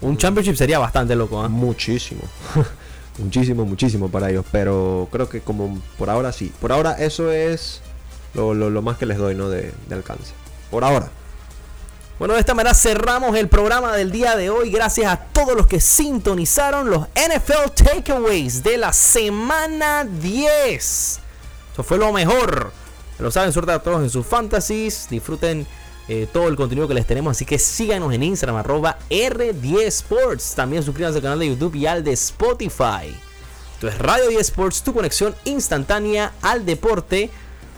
Un 0.01 0.17
championship 0.17 0.55
sería 0.55 0.79
bastante 0.79 1.15
loco, 1.15 1.45
¿eh? 1.45 1.49
Muchísimo. 1.49 2.21
muchísimo, 3.19 3.65
muchísimo 3.65 4.09
para 4.09 4.29
ellos. 4.29 4.45
Pero 4.51 5.07
creo 5.11 5.29
que 5.29 5.41
como 5.41 5.79
por 5.97 6.09
ahora 6.09 6.31
sí. 6.31 6.51
Por 6.59 6.71
ahora 6.71 6.93
eso 6.93 7.31
es 7.31 7.81
lo, 8.33 8.81
más 8.81 8.97
que 8.97 9.05
les 9.05 9.17
doy, 9.17 9.35
¿no? 9.35 9.49
De, 9.49 9.71
de 9.87 9.95
alcance. 9.95 10.33
Por 10.71 10.83
ahora. 10.83 11.09
Bueno, 12.17 12.35
de 12.35 12.39
esta 12.39 12.53
manera 12.53 12.75
cerramos 12.75 13.35
el 13.35 13.47
programa 13.47 13.95
del 13.95 14.11
día 14.11 14.35
de 14.35 14.49
hoy. 14.49 14.69
Gracias 14.69 15.11
a 15.11 15.17
todos 15.17 15.55
los 15.55 15.65
que 15.65 15.79
sintonizaron 15.79 16.89
los 16.89 17.07
NFL 17.15 17.71
Takeaways 17.73 18.63
de 18.63 18.77
la 18.77 18.93
semana 18.93 20.03
10. 20.03 21.19
Eso 21.73 21.83
fue 21.83 21.97
lo 21.97 22.11
mejor 22.13 22.71
lo 23.23 23.31
saben, 23.31 23.53
suerte 23.53 23.71
a 23.71 23.79
todos 23.79 24.01
en 24.01 24.09
sus 24.09 24.25
fantasies. 24.25 25.07
Disfruten 25.09 25.67
eh, 26.07 26.27
todo 26.31 26.47
el 26.47 26.55
contenido 26.55 26.87
que 26.87 26.93
les 26.93 27.05
tenemos. 27.05 27.31
Así 27.31 27.45
que 27.45 27.59
síganos 27.59 28.13
en 28.13 28.23
Instagram, 28.23 28.57
arroba 28.57 28.97
R10 29.09 29.83
Sports. 29.83 30.55
También 30.55 30.83
suscríbanse 30.83 31.17
al 31.17 31.23
canal 31.23 31.39
de 31.39 31.47
YouTube 31.47 31.75
y 31.75 31.85
al 31.85 32.03
de 32.03 32.13
Spotify. 32.13 33.15
Esto 33.73 33.87
es 33.87 33.97
Radio 33.97 34.27
10 34.27 34.41
Sports, 34.41 34.83
tu 34.83 34.93
conexión 34.93 35.35
instantánea 35.45 36.33
al 36.41 36.65
deporte. 36.65 37.29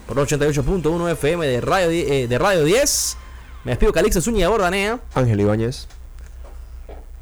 Por 0.07 0.17
88.1 0.17 1.11
FM 1.11 1.47
de 1.47 1.61
Radio, 1.61 1.89
eh, 1.89 2.27
de 2.27 2.37
Radio 2.37 2.63
10. 2.65 3.17
Me 3.63 3.71
despido 3.71 3.93
Calixto 3.93 4.19
Zúñiga 4.19 4.49
Bordanea. 4.49 4.99
Ángel 5.13 5.39
Ibáñez. 5.39 5.87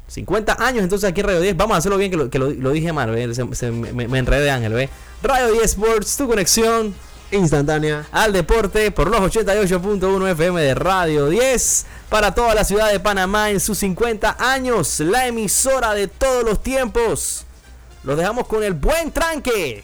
50 0.08 0.64
años 0.64 0.82
entonces 0.82 1.08
aquí 1.08 1.20
en 1.20 1.26
Radio 1.26 1.40
10. 1.40 1.56
Vamos 1.56 1.76
a 1.76 1.78
hacerlo 1.78 1.96
bien 1.96 2.10
que 2.28 2.38
lo, 2.38 2.70
dije 2.70 2.92
mal. 2.92 3.10
me, 3.10 4.08
me, 4.08 4.18
enredé 4.18 4.42
de 4.42 4.50
Ángel. 4.50 4.72
¿ve? 4.72 4.88
Radio 5.22 5.52
10 5.52 5.64
Sports, 5.64 6.16
tu 6.16 6.26
conexión 6.26 6.94
instantánea 7.32 8.06
al 8.12 8.32
deporte 8.32 8.90
por 8.90 9.10
los 9.10 9.20
88.1 9.20 10.30
FM 10.32 10.60
de 10.60 10.74
Radio 10.74 11.28
10 11.28 11.86
para 12.08 12.34
toda 12.34 12.54
la 12.54 12.64
ciudad 12.64 12.92
de 12.92 13.00
Panamá 13.00 13.50
en 13.50 13.58
sus 13.60 13.78
50 13.78 14.36
años, 14.38 15.00
la 15.00 15.26
emisora 15.26 15.94
de 15.94 16.08
todos 16.08 16.44
los 16.44 16.62
tiempos. 16.62 17.44
Los 18.04 18.16
dejamos 18.16 18.46
con 18.46 18.62
el 18.62 18.74
buen 18.74 19.12
tranque. 19.12 19.82